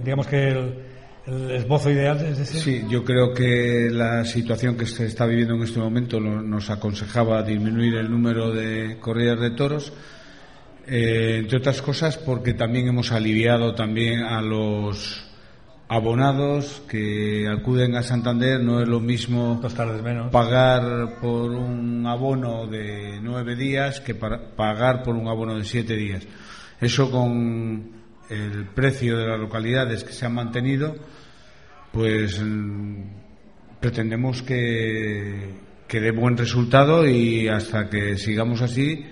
[0.04, 2.24] digamos que el, esbozo ideal?
[2.24, 2.60] ¿es ese?
[2.60, 7.41] Sí, yo creo que la situación que se está viviendo en este momento nos aconsejaba
[7.41, 9.91] disminuir el número de corridas de toros.
[10.88, 15.25] Eh, entre otras cosas porque también hemos aliviado también a los
[15.88, 19.59] abonados que acuden a Santander no es lo mismo
[20.31, 26.23] pagar por un abono de nueve días que pagar por un abono de siete días.
[26.79, 27.91] Eso con
[28.29, 30.95] el precio de las localidades que se han mantenido,
[31.91, 33.01] pues mm,
[33.79, 35.49] pretendemos que,
[35.88, 39.05] que dé buen resultado y hasta que sigamos así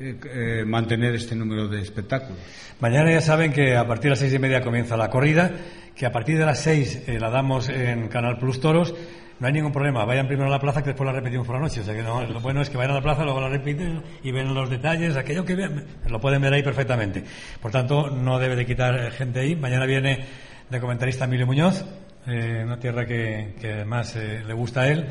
[0.00, 2.38] eh, eh, mantener este número de espectáculos.
[2.78, 5.50] Mañana ya saben que a partir de las seis y media comienza la corrida,
[5.96, 8.94] que a partir de las seis eh, la damos en Canal Plus Toros.
[9.40, 11.62] No hay ningún problema, vayan primero a la plaza que después la repetimos por la
[11.62, 11.80] noche.
[11.80, 14.02] O sea que no, lo bueno es que vayan a la plaza, luego la repiten
[14.22, 17.24] y ven los detalles, aquello que vean, lo pueden ver ahí perfectamente.
[17.60, 19.56] Por tanto, no debe de quitar gente ahí.
[19.56, 20.24] Mañana viene
[20.70, 21.84] de comentarista Emilio Muñoz,
[22.26, 25.06] una tierra que, que además le gusta a él.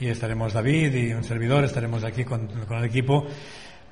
[0.00, 3.26] Y estaremos David y un servidor, estaremos aquí con, con el equipo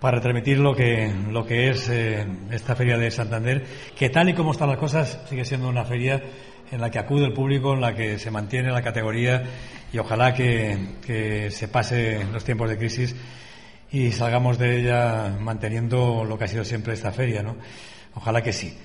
[0.00, 3.64] para transmitir lo que, lo que es eh, esta feria de Santander,
[3.96, 6.22] que tal y como están las cosas sigue siendo una feria
[6.70, 9.42] en la que acude el público, en la que se mantiene la categoría
[9.92, 13.14] y ojalá que, que se pase los tiempos de crisis
[13.90, 17.56] y salgamos de ella manteniendo lo que ha sido siempre esta feria, ¿no?
[18.14, 18.76] Ojalá que sí.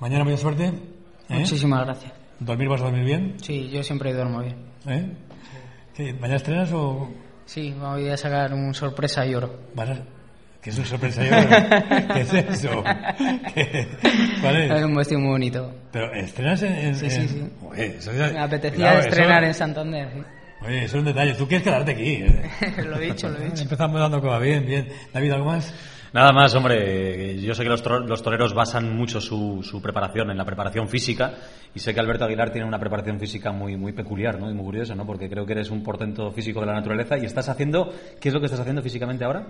[0.00, 0.66] Mañana mucha suerte.
[0.66, 0.72] ¿eh?
[1.28, 2.12] Muchísimas gracias.
[2.38, 3.36] ¿Dormir vas a dormir bien?
[3.42, 4.56] Sí, yo siempre duermo bien.
[4.86, 6.12] ¿Eh?
[6.20, 7.10] ¿Mañana estrenas o...?
[7.46, 9.50] Sí, voy a sacar un sorpresa y oro.
[10.64, 11.20] ¿Qué es un sorpresa?
[12.14, 12.82] ¿Qué es eso?
[14.40, 14.70] ¿Cuál es?
[14.70, 15.70] Es un vestido muy bonito.
[15.92, 16.94] ¿Pero estrenas en...?
[16.94, 18.10] sí, sí, sí.
[18.10, 20.08] Me apetecía estrenar en Santander.
[20.62, 21.34] Oye, eso es un detalle.
[21.34, 22.12] Tú quieres quedarte aquí.
[22.12, 22.50] ¿eh?
[22.82, 23.62] lo he dicho, lo he dicho.
[23.62, 24.40] Empezamos dando cosas.
[24.40, 24.88] Bien, bien.
[25.12, 25.74] David, ¿algo más?
[26.14, 27.38] Nada más, hombre.
[27.42, 31.34] Yo sé que los, toreros basan mucho su, su, preparación en la preparación física
[31.74, 34.50] y sé que Alberto Aguilar tiene una preparación física muy, muy peculiar ¿no?
[34.50, 35.04] y muy curiosa, ¿no?
[35.04, 37.92] porque creo que eres un portento físico de la naturaleza y estás haciendo...
[38.18, 39.44] ¿Qué es lo que estás haciendo físicamente ahora?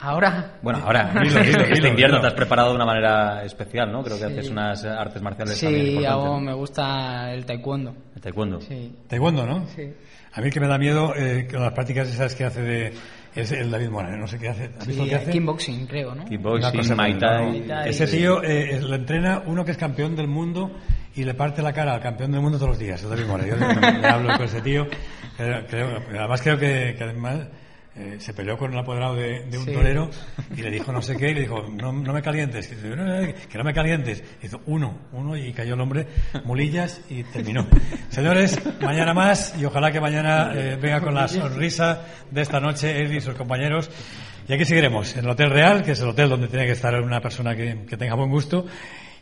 [0.00, 0.58] Ahora.
[0.62, 1.12] Bueno, ahora.
[1.24, 4.02] este invierno te has preparado de una manera especial, ¿no?
[4.04, 5.86] Creo que haces unas artes marciales sí, también.
[5.86, 7.94] Sí, me gusta el taekwondo.
[8.14, 8.60] El taekwondo.
[8.60, 8.94] Sí.
[9.08, 9.66] Taekwondo, ¿no?
[9.74, 9.92] Sí.
[10.32, 12.92] A mí que me da miedo eh, con las prácticas esas que hace de
[13.34, 14.70] es el David Morales, no sé qué hace.
[14.78, 15.30] ¿Has visto qué hace?
[15.30, 16.24] Kickboxing, creo, ¿no?
[16.24, 17.64] Kickboxing, Muay Thai.
[17.86, 20.70] Ese tío eh, lo entrena uno que es campeón del mundo
[21.14, 23.58] y le parte la cara al campeón del mundo todos los días, el David Morales.
[23.58, 24.86] Yo hablo con ese tío.
[25.36, 27.48] Creo, además creo que, que además
[27.98, 30.10] eh, se peleó con un apoderado de, un torero
[30.56, 33.64] y le dijo no sé qué y le dijo no, no me calientes que no
[33.64, 36.06] me calientes hizo uno uno y cayó el hombre
[36.44, 37.66] mulillas y terminó.
[38.08, 43.02] Señores mañana más y ojalá que mañana eh, venga con la sonrisa de esta noche
[43.02, 43.90] él y sus compañeros.
[44.48, 46.94] Y aquí seguiremos en el Hotel Real que es el hotel donde tiene que estar
[47.00, 48.66] una persona que, que tenga buen gusto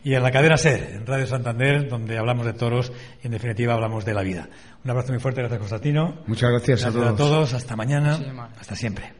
[0.06, 2.92] y en la cadena SER, en Radio Santander, donde hablamos de toros
[3.24, 4.48] y en definitiva hablamos de la vida.
[4.84, 6.22] Un abrazo muy fuerte, gracias Constantino.
[6.28, 7.08] Muchas gracias, a todos.
[7.08, 7.54] a todos.
[7.54, 8.16] Hasta mañana.
[8.56, 9.12] Hasta siempre.